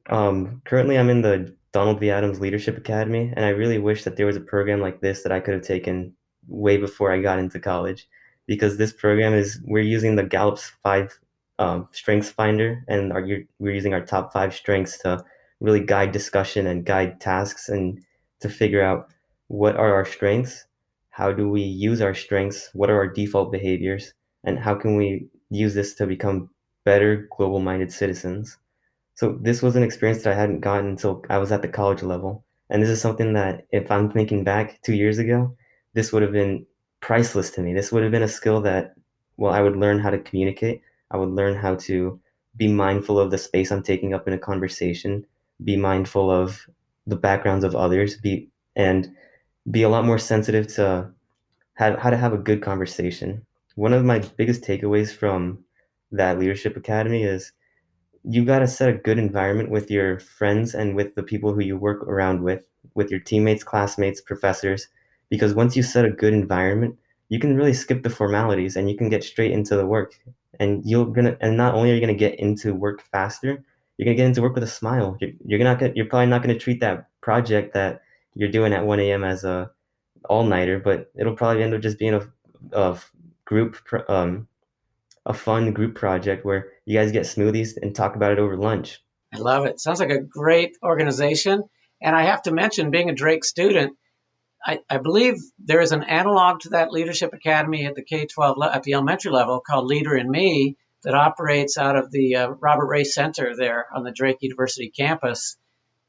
um, 0.10 0.62
currently 0.66 0.98
i'm 0.98 1.10
in 1.10 1.22
the 1.22 1.56
donald 1.72 2.00
v. 2.00 2.10
Adams 2.10 2.40
leadership 2.40 2.78
academy 2.78 3.32
and 3.36 3.46
i 3.46 3.50
really 3.50 3.78
wish 3.78 4.04
that 4.04 4.18
there 4.18 4.26
was 4.26 4.36
a 4.36 4.42
program 4.42 4.82
like 4.82 5.02
this 5.02 5.22
that 5.22 5.32
i 5.32 5.40
could 5.40 5.54
have 5.54 5.64
taken 5.64 6.14
way 6.50 6.78
before 6.78 7.12
I 7.12 7.22
got 7.22 7.40
into 7.40 7.60
college 7.60 8.08
because 8.48 8.78
this 8.78 8.92
program 8.92 9.34
is 9.34 9.62
we're 9.66 9.84
using 9.84 10.16
the 10.16 10.24
Gallup's 10.24 10.72
five 10.84 11.18
um, 11.60 11.88
strengths 11.92 12.30
finder 12.30 12.84
and 12.88 13.14
our, 13.14 13.22
we're 13.60 13.74
using 13.74 13.94
our 13.94 14.04
top 14.04 14.34
five 14.34 14.56
strengths 14.56 14.98
to 15.00 15.24
really 15.60 15.82
guide 15.82 16.12
discussion 16.12 16.66
and 16.68 16.86
guide 16.86 17.20
tasks 17.20 17.70
and 17.70 18.00
to 18.40 18.50
figure 18.50 18.82
out 18.82 19.10
what 19.50 19.76
are 19.76 19.94
our 19.94 20.06
strengths, 20.06 20.66
how 21.10 21.32
do 21.32 21.50
we 21.50 21.62
use 21.62 22.02
our 22.02 22.16
strengths, 22.16 22.70
what 22.74 22.90
are 22.90 22.98
our 22.98 23.08
default 23.08 23.52
behaviors, 23.52 24.14
and 24.46 24.58
how 24.58 24.74
can 24.74 24.96
we 24.96 25.28
use 25.50 25.74
this 25.74 25.94
to 25.96 26.08
become 26.08 26.50
better 26.86 27.28
global 27.36 27.60
minded 27.60 27.92
citizens. 27.92 28.58
So 29.16 29.38
this 29.42 29.62
was 29.62 29.76
an 29.76 29.84
experience 29.84 30.24
that 30.24 30.34
I 30.34 30.40
hadn't 30.40 30.62
gotten 30.62 30.88
until 30.88 31.24
I 31.30 31.40
was 31.40 31.52
at 31.52 31.62
the 31.62 31.68
college 31.68 32.04
level. 32.04 32.46
And 32.70 32.82
this 32.82 32.90
is 32.90 33.02
something 33.02 33.34
that 33.34 33.68
if 33.72 33.92
I'm 33.92 34.10
thinking 34.10 34.46
back 34.46 34.82
two 34.82 34.94
years 34.94 35.18
ago, 35.18 35.56
this 35.94 36.14
would 36.14 36.22
have 36.22 36.32
been 36.32 36.66
priceless 37.02 37.50
to 37.52 37.62
me. 37.62 37.74
This 37.74 37.92
would 37.92 38.04
have 38.04 38.12
been 38.12 38.24
a 38.24 38.30
skill 38.30 38.62
that, 38.62 38.94
well, 39.36 39.52
I 39.52 39.62
would 39.62 39.76
learn 39.76 40.00
how 40.00 40.12
to 40.12 40.20
communicate. 40.20 40.82
I 41.12 41.18
would 41.18 41.30
learn 41.30 41.56
how 41.56 41.76
to 41.76 42.20
be 42.56 42.68
mindful 42.68 43.20
of 43.20 43.32
the 43.32 43.38
space 43.38 43.72
I'm 43.72 43.84
taking 43.84 44.14
up 44.14 44.28
in 44.28 44.34
a 44.34 44.38
conversation, 44.38 45.26
be 45.64 45.76
mindful 45.78 46.30
of 46.30 46.68
the 47.08 47.16
backgrounds 47.16 47.64
of 47.64 47.76
others, 47.76 48.18
be 48.18 48.50
and 48.76 49.10
be 49.72 49.84
a 49.84 49.90
lot 49.90 50.06
more 50.06 50.18
sensitive 50.18 50.68
to 50.76 51.10
have, 51.74 51.98
how 52.00 52.10
to 52.10 52.18
have 52.18 52.34
a 52.34 52.38
good 52.38 52.62
conversation. 52.62 53.46
One 53.76 53.94
of 53.94 54.04
my 54.06 54.20
biggest 54.38 54.64
takeaways 54.64 55.14
from 55.14 55.64
that 56.12 56.40
leadership 56.40 56.76
academy 56.76 57.24
is 57.24 57.52
you 58.24 58.44
got 58.44 58.60
to 58.60 58.68
set 58.68 58.90
a 58.90 58.98
good 58.98 59.18
environment 59.18 59.70
with 59.70 59.90
your 59.90 60.20
friends 60.20 60.74
and 60.76 60.96
with 60.96 61.16
the 61.16 61.24
people 61.24 61.54
who 61.54 61.62
you 61.62 61.78
work 61.78 62.04
around 62.04 62.44
with, 62.44 62.66
with 62.96 63.10
your 63.10 63.20
teammates, 63.20 63.64
classmates, 63.64 64.22
professors, 64.22 64.88
because 65.30 65.54
once 65.54 65.76
you 65.76 65.84
set 65.84 66.06
a 66.06 66.12
good 66.12 66.34
environment, 66.34 66.98
you 67.30 67.40
can 67.40 67.56
really 67.56 67.74
skip 67.74 68.04
the 68.04 68.10
formalities 68.10 68.76
and 68.76 68.90
you 68.90 68.98
can 68.98 69.10
get 69.10 69.24
straight 69.24 69.52
into 69.52 69.76
the 69.76 69.86
work. 69.86 70.20
And 70.60 70.84
you're 70.86 71.06
gonna, 71.06 71.38
and 71.40 71.58
not 71.58 71.74
only 71.74 71.92
are 71.92 71.96
you 71.96 72.02
gonna 72.02 72.14
get 72.14 72.40
into 72.40 72.74
work 72.74 73.02
faster, 73.02 73.64
you're 73.98 74.06
gonna 74.06 74.18
get 74.18 74.26
into 74.26 74.42
work 74.42 74.56
with 74.56 74.64
a 74.64 74.68
smile. 74.68 75.18
You're, 75.20 75.32
you're 75.46 75.60
not 75.60 75.80
gonna, 75.80 75.94
you're 75.96 76.06
probably 76.06 76.28
not 76.28 76.42
gonna 76.42 76.60
treat 76.60 76.82
that 76.82 77.08
project 77.22 77.74
that 77.74 78.02
you're 78.36 78.52
doing 78.52 78.74
at 78.74 78.86
1 78.86 79.00
a.m. 79.00 79.24
as 79.24 79.44
a 79.44 79.72
all 80.30 80.44
nighter, 80.44 80.80
but 80.80 81.12
it'll 81.18 81.36
probably 81.36 81.64
end 81.64 81.74
up 81.74 81.82
just 81.82 81.98
being 81.98 82.14
a, 82.14 82.28
a 82.74 83.00
group 83.46 83.78
um, 84.08 84.48
a 85.26 85.34
fun 85.34 85.74
group 85.74 85.96
project 85.96 86.46
where 86.46 86.70
you 86.86 86.98
guys 86.98 87.12
get 87.12 87.24
smoothies 87.24 87.78
and 87.82 87.96
talk 87.96 88.16
about 88.16 88.32
it 88.32 88.40
over 88.40 88.58
lunch. 88.58 89.04
I 89.34 89.38
love 89.38 89.66
it. 89.66 89.80
Sounds 89.80 90.00
like 90.00 90.10
a 90.10 90.20
great 90.22 90.78
organization. 90.84 91.64
And 92.02 92.16
I 92.16 92.24
have 92.24 92.42
to 92.44 92.52
mention, 92.52 92.92
being 92.92 93.10
a 93.10 93.14
Drake 93.14 93.44
student, 93.44 93.98
I, 94.66 94.80
I 94.90 94.98
believe 94.98 95.38
there 95.58 95.82
is 95.82 95.92
an 95.92 96.04
analog 96.04 96.62
to 96.62 96.70
that 96.70 96.92
leadership 96.92 97.34
academy 97.34 97.86
at 97.86 97.96
the 97.96 98.04
K 98.04 98.26
12 98.26 98.58
le- 98.58 98.74
at 98.74 98.84
the 98.84 98.94
elementary 98.94 99.32
level 99.32 99.62
called 99.62 99.86
Leader 99.86 100.16
in 100.16 100.30
Me 100.30 100.76
that 101.04 101.16
operates 101.16 101.78
out 101.78 101.96
of 101.96 102.12
the 102.12 102.36
uh, 102.36 102.50
Robert 102.50 102.88
Ray 102.88 103.06
Center 103.06 103.56
there 103.56 103.88
on 103.94 104.04
the 104.04 104.12
Drake 104.12 104.38
University 104.42 104.90
campus. 104.90 105.58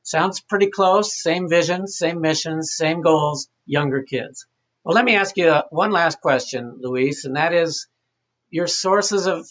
Sounds 0.02 0.40
pretty 0.40 0.68
close. 0.68 1.20
Same 1.20 1.48
vision, 1.48 1.86
same 1.86 2.20
missions, 2.20 2.72
same 2.72 3.02
goals, 3.02 3.48
younger 3.66 4.02
kids. 4.02 4.46
Well, 4.82 4.94
let 4.94 5.04
me 5.04 5.14
ask 5.14 5.36
you 5.36 5.48
uh, 5.48 5.62
one 5.70 5.92
last 5.92 6.20
question, 6.20 6.78
Louis, 6.80 7.24
and 7.24 7.36
that 7.36 7.52
is 7.52 7.86
your 8.50 8.66
sources 8.66 9.26
of 9.26 9.46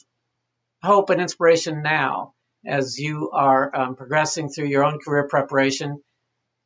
hope 0.83 1.09
and 1.09 1.21
inspiration 1.21 1.81
now 1.83 2.33
as 2.65 2.99
you 2.99 3.29
are 3.31 3.73
um, 3.73 3.95
progressing 3.95 4.49
through 4.49 4.67
your 4.67 4.83
own 4.83 4.99
career 4.99 5.27
preparation, 5.27 6.01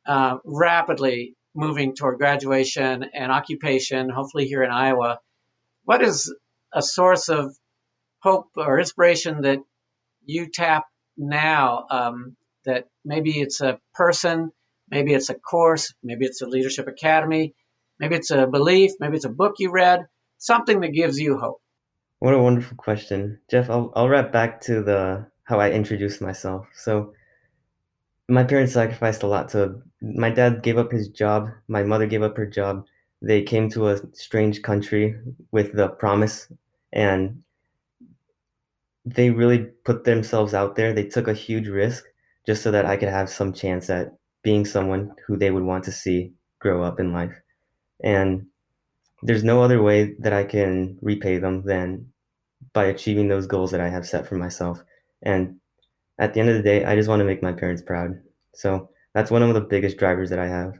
uh, 0.06 0.38
rapidly 0.44 1.36
moving 1.54 1.94
toward 1.94 2.18
graduation 2.18 3.04
and 3.14 3.30
occupation, 3.30 4.08
hopefully 4.08 4.46
here 4.46 4.62
in 4.62 4.70
Iowa. 4.70 5.20
What 5.84 6.02
is 6.02 6.34
a 6.72 6.82
source 6.82 7.28
of 7.28 7.56
hope 8.20 8.48
or 8.56 8.78
inspiration 8.78 9.42
that 9.42 9.58
you 10.24 10.48
tap 10.50 10.84
now? 11.16 11.86
Um, 11.90 12.36
that 12.64 12.88
maybe 13.04 13.40
it's 13.40 13.60
a 13.60 13.78
person, 13.94 14.50
maybe 14.90 15.12
it's 15.14 15.30
a 15.30 15.34
course, 15.34 15.94
maybe 16.02 16.24
it's 16.24 16.42
a 16.42 16.46
leadership 16.46 16.88
academy, 16.88 17.54
maybe 17.98 18.16
it's 18.16 18.30
a 18.30 18.46
belief, 18.46 18.92
maybe 19.00 19.16
it's 19.16 19.24
a 19.24 19.30
book 19.30 19.56
you 19.58 19.70
read, 19.70 20.06
something 20.38 20.80
that 20.80 20.92
gives 20.92 21.18
you 21.18 21.38
hope. 21.38 21.60
What 22.18 22.34
a 22.34 22.42
wonderful 22.42 22.76
question, 22.76 23.40
Jeff. 23.50 23.68
I'll 23.68 23.92
I'll 23.94 24.08
wrap 24.08 24.32
back 24.32 24.62
to 24.62 24.82
the 24.82 25.26
how 25.42 25.60
I 25.60 25.70
introduced 25.70 26.22
myself. 26.22 26.66
So, 26.74 27.12
my 28.28 28.44
parents 28.44 28.72
sacrificed 28.72 29.22
a 29.22 29.26
lot 29.26 29.48
to. 29.50 29.82
My 30.00 30.30
dad 30.30 30.62
gave 30.62 30.78
up 30.78 30.92
his 30.92 31.08
job. 31.08 31.50
My 31.68 31.82
mother 31.82 32.06
gave 32.06 32.22
up 32.22 32.36
her 32.36 32.46
job. 32.46 32.86
They 33.20 33.42
came 33.42 33.68
to 33.70 33.88
a 33.88 34.00
strange 34.12 34.62
country 34.62 35.16
with 35.50 35.74
the 35.74 35.88
promise, 35.88 36.50
and 36.92 37.42
they 39.04 39.30
really 39.30 39.58
put 39.84 40.04
themselves 40.04 40.54
out 40.54 40.76
there. 40.76 40.92
They 40.92 41.06
took 41.06 41.28
a 41.28 41.34
huge 41.34 41.68
risk 41.68 42.04
just 42.46 42.62
so 42.62 42.70
that 42.70 42.86
I 42.86 42.96
could 42.96 43.08
have 43.08 43.28
some 43.30 43.52
chance 43.52 43.88
at 43.90 44.14
being 44.42 44.64
someone 44.64 45.12
who 45.26 45.36
they 45.36 45.50
would 45.50 45.62
want 45.62 45.84
to 45.84 45.92
see 45.92 46.32
grow 46.58 46.82
up 46.82 47.00
in 47.00 47.12
life. 47.12 47.34
And 48.02 48.46
there's 49.22 49.44
no 49.44 49.62
other 49.62 49.82
way 49.82 50.14
that 50.18 50.32
I 50.32 50.44
can 50.44 50.98
repay 51.00 51.38
them 51.38 51.62
than 51.62 52.12
by 52.72 52.86
achieving 52.86 53.28
those 53.28 53.46
goals 53.46 53.70
that 53.70 53.80
I 53.80 53.88
have 53.88 54.06
set 54.06 54.26
for 54.26 54.36
myself. 54.36 54.82
And 55.22 55.56
at 56.18 56.34
the 56.34 56.40
end 56.40 56.48
of 56.48 56.56
the 56.56 56.62
day, 56.62 56.84
I 56.84 56.96
just 56.96 57.08
want 57.08 57.20
to 57.20 57.24
make 57.24 57.42
my 57.42 57.52
parents 57.52 57.82
proud. 57.82 58.20
So 58.54 58.88
that's 59.14 59.30
one 59.30 59.42
of 59.42 59.54
the 59.54 59.60
biggest 59.60 59.96
drivers 59.96 60.30
that 60.30 60.38
I 60.38 60.46
have. 60.46 60.74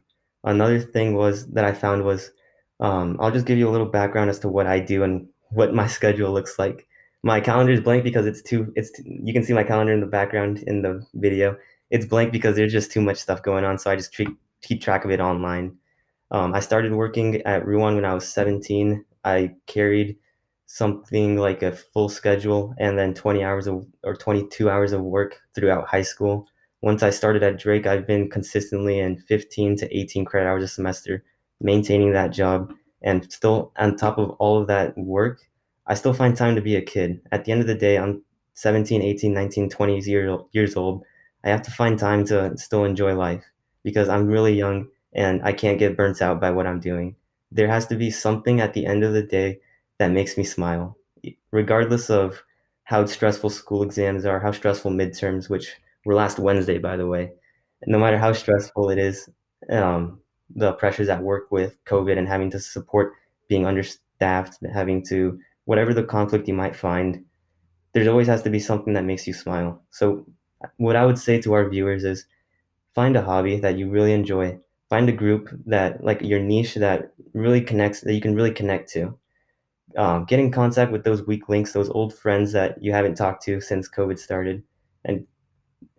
Another 0.44 0.80
thing 0.80 1.14
was 1.14 1.46
that 1.52 1.64
I 1.64 1.72
found 1.72 2.04
was 2.04 2.30
um, 2.80 3.16
I'll 3.20 3.30
just 3.30 3.46
give 3.46 3.58
you 3.58 3.68
a 3.68 3.72
little 3.72 3.86
background 3.86 4.30
as 4.30 4.38
to 4.40 4.48
what 4.48 4.66
I 4.66 4.80
do 4.80 5.02
and 5.02 5.26
what 5.50 5.74
my 5.74 5.86
schedule 5.98 6.32
looks 6.32 6.58
like. 6.58 6.86
My 7.22 7.40
calendar 7.40 7.72
is 7.72 7.80
blank 7.80 8.04
because 8.04 8.26
it's 8.26 8.42
too. 8.42 8.70
It's 8.76 8.90
too, 8.90 9.02
you 9.06 9.32
can 9.32 9.44
see 9.44 9.54
my 9.54 9.64
calendar 9.64 9.94
in 9.94 10.00
the 10.00 10.06
background 10.06 10.62
in 10.66 10.82
the 10.82 11.04
video. 11.14 11.56
It's 11.90 12.04
blank 12.04 12.32
because 12.32 12.56
there's 12.56 12.72
just 12.72 12.92
too 12.92 13.00
much 13.00 13.16
stuff 13.16 13.42
going 13.42 13.64
on, 13.64 13.78
so 13.78 13.90
I 13.90 13.96
just 13.96 14.12
treat, 14.12 14.28
keep 14.62 14.82
track 14.82 15.04
of 15.04 15.10
it 15.10 15.20
online. 15.20 15.76
Um, 16.30 16.52
I 16.52 16.60
started 16.60 16.92
working 16.92 17.40
at 17.42 17.64
Ruan 17.66 17.94
when 17.94 18.04
I 18.04 18.12
was 18.12 18.28
17. 18.28 19.04
I 19.24 19.54
carried 19.66 20.16
something 20.66 21.36
like 21.36 21.62
a 21.62 21.72
full 21.72 22.08
schedule 22.08 22.74
and 22.78 22.98
then 22.98 23.14
20 23.14 23.44
hours 23.44 23.66
of 23.66 23.86
or 24.02 24.14
22 24.14 24.70
hours 24.70 24.92
of 24.92 25.02
work 25.02 25.40
throughout 25.54 25.88
high 25.88 26.02
school. 26.02 26.46
Once 26.80 27.02
I 27.02 27.10
started 27.10 27.42
at 27.42 27.58
Drake, 27.58 27.86
I've 27.86 28.06
been 28.06 28.28
consistently 28.30 28.98
in 28.98 29.18
15 29.18 29.76
to 29.76 29.96
18 29.96 30.24
credit 30.24 30.48
hours 30.48 30.64
a 30.64 30.68
semester, 30.68 31.24
maintaining 31.60 32.12
that 32.12 32.32
job. 32.32 32.72
And 33.02 33.30
still, 33.32 33.72
on 33.76 33.96
top 33.96 34.18
of 34.18 34.30
all 34.32 34.60
of 34.60 34.66
that 34.68 34.96
work, 34.96 35.40
I 35.86 35.94
still 35.94 36.14
find 36.14 36.36
time 36.36 36.56
to 36.56 36.62
be 36.62 36.76
a 36.76 36.82
kid. 36.82 37.20
At 37.32 37.44
the 37.44 37.52
end 37.52 37.60
of 37.60 37.66
the 37.66 37.74
day, 37.74 37.98
I'm 37.98 38.22
17, 38.54 39.02
18, 39.02 39.32
19, 39.34 39.68
20 39.68 40.00
year, 40.00 40.38
years 40.52 40.76
old. 40.76 41.04
I 41.44 41.50
have 41.50 41.62
to 41.62 41.70
find 41.70 41.98
time 41.98 42.24
to 42.26 42.56
still 42.56 42.84
enjoy 42.84 43.14
life 43.14 43.44
because 43.82 44.08
I'm 44.08 44.26
really 44.26 44.54
young 44.54 44.88
and 45.12 45.42
I 45.42 45.52
can't 45.52 45.78
get 45.78 45.96
burnt 45.96 46.22
out 46.22 46.40
by 46.40 46.50
what 46.50 46.66
I'm 46.66 46.80
doing. 46.80 47.16
There 47.52 47.68
has 47.68 47.86
to 47.88 47.96
be 47.96 48.10
something 48.10 48.60
at 48.60 48.74
the 48.74 48.86
end 48.86 49.04
of 49.04 49.12
the 49.12 49.22
day 49.22 49.60
that 49.98 50.10
makes 50.10 50.36
me 50.36 50.44
smile, 50.44 50.96
regardless 51.52 52.10
of 52.10 52.42
how 52.84 53.04
stressful 53.06 53.50
school 53.50 53.82
exams 53.82 54.24
are, 54.26 54.40
how 54.40 54.52
stressful 54.52 54.90
midterms, 54.90 55.48
which 55.48 55.72
were 56.04 56.14
last 56.14 56.38
Wednesday, 56.38 56.78
by 56.78 56.96
the 56.96 57.06
way. 57.06 57.32
No 57.86 57.98
matter 57.98 58.18
how 58.18 58.32
stressful 58.32 58.90
it 58.90 58.98
is, 58.98 59.28
um, 59.70 60.20
the 60.54 60.72
pressures 60.72 61.08
at 61.08 61.22
work 61.22 61.50
with 61.50 61.76
COVID 61.84 62.18
and 62.18 62.28
having 62.28 62.50
to 62.50 62.60
support 62.60 63.14
being 63.48 63.66
understaffed, 63.66 64.58
having 64.72 65.04
to 65.06 65.38
whatever 65.64 65.94
the 65.94 66.04
conflict 66.04 66.48
you 66.48 66.54
might 66.54 66.76
find, 66.76 67.24
there 67.92 68.08
always 68.10 68.26
has 68.26 68.42
to 68.42 68.50
be 68.50 68.58
something 68.60 68.94
that 68.94 69.04
makes 69.04 69.26
you 69.26 69.32
smile. 69.32 69.82
So, 69.90 70.26
what 70.76 70.96
I 70.96 71.06
would 71.06 71.18
say 71.18 71.40
to 71.42 71.52
our 71.54 71.68
viewers 71.68 72.04
is 72.04 72.26
find 72.94 73.16
a 73.16 73.22
hobby 73.22 73.60
that 73.60 73.78
you 73.78 73.90
really 73.90 74.12
enjoy. 74.12 74.58
Find 74.88 75.08
a 75.08 75.12
group 75.12 75.48
that, 75.66 76.04
like 76.04 76.22
your 76.22 76.40
niche, 76.40 76.74
that 76.76 77.12
really 77.32 77.60
connects, 77.60 78.00
that 78.02 78.14
you 78.14 78.20
can 78.20 78.34
really 78.34 78.52
connect 78.52 78.90
to 78.92 79.18
um, 79.96 80.24
get 80.24 80.40
in 80.40 80.50
contact 80.50 80.92
with 80.92 81.04
those 81.04 81.26
weak 81.26 81.48
links, 81.48 81.72
those 81.72 81.90
old 81.90 82.14
friends 82.14 82.52
that 82.52 82.82
you 82.82 82.92
haven't 82.92 83.14
talked 83.14 83.42
to 83.44 83.60
since 83.60 83.88
COVID 83.88 84.18
started, 84.18 84.62
and 85.04 85.26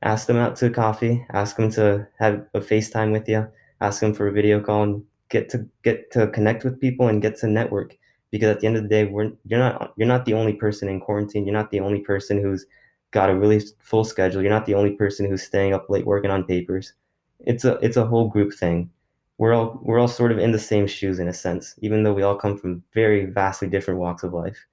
ask 0.04 0.28
them 0.28 0.38
out 0.38 0.56
to 0.58 0.70
coffee. 0.70 1.26
Ask 1.32 1.56
them 1.58 1.72
to 1.72 2.08
have 2.20 2.46
a 2.54 2.60
FaceTime 2.60 3.12
with 3.12 3.28
you. 3.28 3.48
Ask 3.82 4.02
them 4.02 4.14
for 4.14 4.28
a 4.28 4.32
video 4.32 4.60
call 4.60 4.84
and 4.84 5.04
get 5.30 5.50
to 5.50 5.68
get 5.84 6.12
to 6.12 6.28
connect 6.28 6.64
with 6.64 6.80
people 6.80 7.08
and 7.08 7.22
get 7.22 7.38
to 7.40 7.48
network. 7.48 7.98
Because 8.32 8.50
at 8.50 8.60
the 8.60 8.68
end 8.68 8.76
of 8.76 8.84
the 8.84 8.90
day, 8.90 9.06
we're 9.06 9.32
you're 9.46 9.60
not 9.60 9.94
you're 9.98 10.08
not 10.08 10.26
the 10.26 10.34
only 10.34 10.54
person 10.54 10.90
in 10.90 11.00
quarantine. 11.00 11.46
You're 11.46 11.54
not 11.54 11.72
the 11.72 11.80
only 11.80 12.02
person 12.02 12.42
who's 12.42 12.66
got 13.12 13.30
a 13.30 13.36
really 13.36 13.62
full 13.80 14.04
schedule. 14.04 14.42
You're 14.42 14.52
not 14.52 14.66
the 14.66 14.76
only 14.76 14.92
person 14.92 15.26
who's 15.26 15.44
staying 15.44 15.74
up 15.74 15.90
late 15.90 16.06
working 16.06 16.32
on 16.32 16.44
papers. 16.44 16.94
It's 17.40 17.64
a 17.64 17.74
it's 17.82 17.98
a 17.98 18.06
whole 18.06 18.28
group 18.28 18.54
thing 18.54 18.90
we're 19.38 19.54
all 19.54 19.80
we're 19.82 20.00
all 20.00 20.08
sort 20.08 20.32
of 20.32 20.40
in 20.40 20.52
the 20.52 20.60
same 20.60 20.88
shoes 20.88 21.20
in 21.20 21.28
a 21.28 21.34
sense, 21.34 21.76
even 21.80 22.04
though 22.04 22.14
we 22.14 22.24
all 22.24 22.36
come 22.36 22.58
from 22.58 22.84
very 22.94 23.26
vastly 23.26 23.68
different 23.68 24.00
walks 24.00 24.24
of 24.24 24.34
life, 24.34 24.66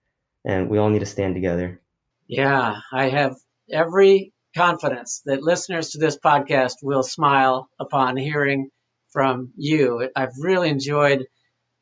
and 0.45 0.69
we 0.69 0.79
all 0.79 0.91
need 0.91 1.01
to 1.01 1.07
stand 1.07 1.35
together. 1.35 1.81
Yeah, 2.29 2.81
I 2.93 3.09
have 3.09 3.37
every 3.71 4.33
confidence 4.55 5.23
that 5.25 5.43
listeners 5.43 5.91
to 5.91 5.99
this 5.99 6.19
podcast 6.19 6.77
will 6.83 7.03
smile 7.03 7.69
upon 7.81 8.17
hearing 8.17 8.71
from 9.11 9.53
you. 9.57 10.09
I've 10.15 10.39
really 10.39 10.69
enjoyed 10.69 11.27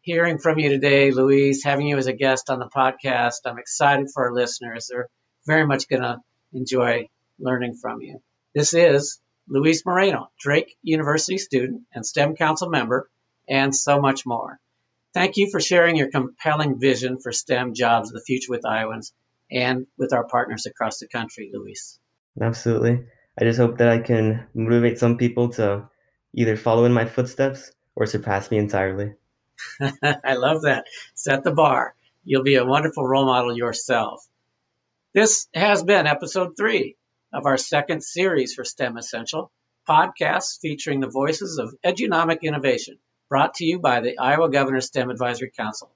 hearing 0.03 0.39
from 0.39 0.59
you 0.59 0.71
today, 0.71 1.11
Louis, 1.11 1.63
having 1.63 1.87
you 1.87 1.99
as 1.99 2.07
a 2.07 2.13
guest 2.13 2.51
on 2.51 2.59
the 2.59 2.69
podcast. 2.69 3.41
I'm 3.45 3.59
excited 3.59 4.09
for 4.13 4.27
our 4.27 4.35
listeners. 4.35 4.89
They're 4.91 5.09
very 5.47 5.67
much 5.67 5.89
going 5.89 6.03
to 6.03 6.19
enjoy 6.53 7.09
learning 7.39 7.75
from 7.75 8.01
you. 8.01 8.21
This 8.55 8.75
is 8.75 9.21
Louis 9.51 9.85
Moreno, 9.85 10.31
Drake 10.39 10.77
University 10.81 11.37
student 11.37 11.83
and 11.93 12.07
STEM 12.07 12.37
Council 12.37 12.71
member, 12.71 13.11
and 13.49 13.75
so 13.75 14.01
much 14.01 14.25
more. 14.25 14.61
Thank 15.13 15.37
you 15.37 15.51
for 15.51 15.61
sharing 15.61 15.97
your 15.97 16.09
compelling 16.09 16.79
vision 16.79 17.19
for 17.19 17.33
STEM 17.33 17.75
jobs 17.75 18.11
of 18.11 18.15
the 18.15 18.21
future 18.21 18.53
with 18.53 18.65
Iowans 18.65 19.13
and 19.51 19.89
with 19.99 20.13
our 20.13 20.23
partners 20.25 20.67
across 20.67 20.99
the 20.99 21.09
country, 21.09 21.51
Louis. 21.53 21.99
Absolutely. 22.41 23.07
I 23.37 23.45
just 23.45 23.59
hope 23.59 23.79
that 23.79 23.89
I 23.89 23.99
can 23.99 24.47
motivate 24.55 25.01
some 25.01 25.19
people 25.19 25.49
to 25.55 25.89
either 26.33 26.57
follow 26.57 26.85
in 26.85 26.93
my 26.93 27.07
footsteps 27.07 27.73
or 27.97 28.07
surpass 28.07 28.53
me 28.53 28.59
entirely. 28.59 29.15
I 30.25 30.35
love 30.35 30.63
that. 30.63 30.85
Set 31.15 31.43
the 31.43 31.51
bar. 31.51 31.97
You'll 32.25 32.45
be 32.45 32.55
a 32.55 32.65
wonderful 32.65 33.05
role 33.05 33.27
model 33.27 33.57
yourself. 33.57 34.25
This 35.13 35.49
has 35.53 35.83
been 35.83 36.07
episode 36.07 36.57
three 36.57 36.97
of 37.33 37.47
our 37.47 37.57
second 37.57 38.03
series 38.03 38.55
for 38.55 38.65
STEM 38.65 38.97
Essential, 38.97 39.51
podcasts 39.89 40.59
featuring 40.61 41.01
the 41.01 41.09
voices 41.09 41.59
of 41.59 41.75
edunomic 41.85 42.43
innovation, 42.43 42.99
brought 43.29 43.55
to 43.55 43.65
you 43.65 43.79
by 43.79 44.01
the 44.01 44.19
Iowa 44.19 44.51
Governor 44.51 44.81
STEM 44.81 45.11
Advisory 45.11 45.51
Council. 45.51 45.91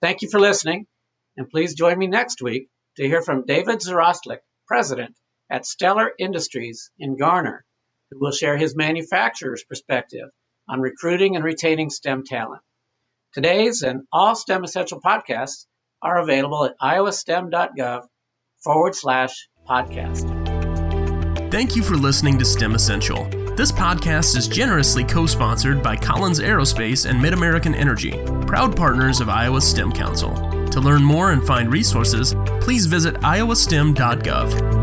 Thank 0.00 0.22
you 0.22 0.28
for 0.28 0.40
listening, 0.40 0.86
and 1.36 1.48
please 1.48 1.74
join 1.74 1.98
me 1.98 2.06
next 2.06 2.42
week 2.42 2.68
to 2.96 3.06
hear 3.06 3.22
from 3.22 3.46
David 3.46 3.80
Zrostlik, 3.80 4.40
President 4.66 5.14
at 5.50 5.66
Stellar 5.66 6.12
Industries 6.18 6.90
in 6.98 7.16
Garner, 7.16 7.64
who 8.10 8.18
will 8.20 8.32
share 8.32 8.56
his 8.56 8.76
manufacturer's 8.76 9.64
perspective 9.64 10.28
on 10.68 10.80
recruiting 10.80 11.36
and 11.36 11.44
retaining 11.44 11.90
STEM 11.90 12.24
talent. 12.24 12.62
Today's 13.32 13.82
and 13.82 14.06
all 14.12 14.34
STEM 14.34 14.64
Essential 14.64 15.00
podcasts 15.00 15.66
are 16.02 16.18
available 16.18 16.64
at 16.64 16.78
iowastem.gov 16.78 18.06
forward 18.62 18.94
slash 18.94 19.48
podcast. 19.68 20.37
Thank 21.50 21.74
you 21.74 21.82
for 21.82 21.96
listening 21.96 22.38
to 22.40 22.44
STEM 22.44 22.74
Essential. 22.74 23.24
This 23.56 23.72
podcast 23.72 24.36
is 24.36 24.48
generously 24.48 25.02
co 25.02 25.24
sponsored 25.24 25.82
by 25.82 25.96
Collins 25.96 26.40
Aerospace 26.40 27.08
and 27.08 27.18
MidAmerican 27.18 27.74
Energy, 27.74 28.10
proud 28.46 28.76
partners 28.76 29.22
of 29.22 29.30
Iowa 29.30 29.62
STEM 29.62 29.92
Council. 29.92 30.34
To 30.68 30.78
learn 30.78 31.02
more 31.02 31.32
and 31.32 31.42
find 31.46 31.72
resources, 31.72 32.34
please 32.60 32.84
visit 32.84 33.14
iowastem.gov. 33.20 34.77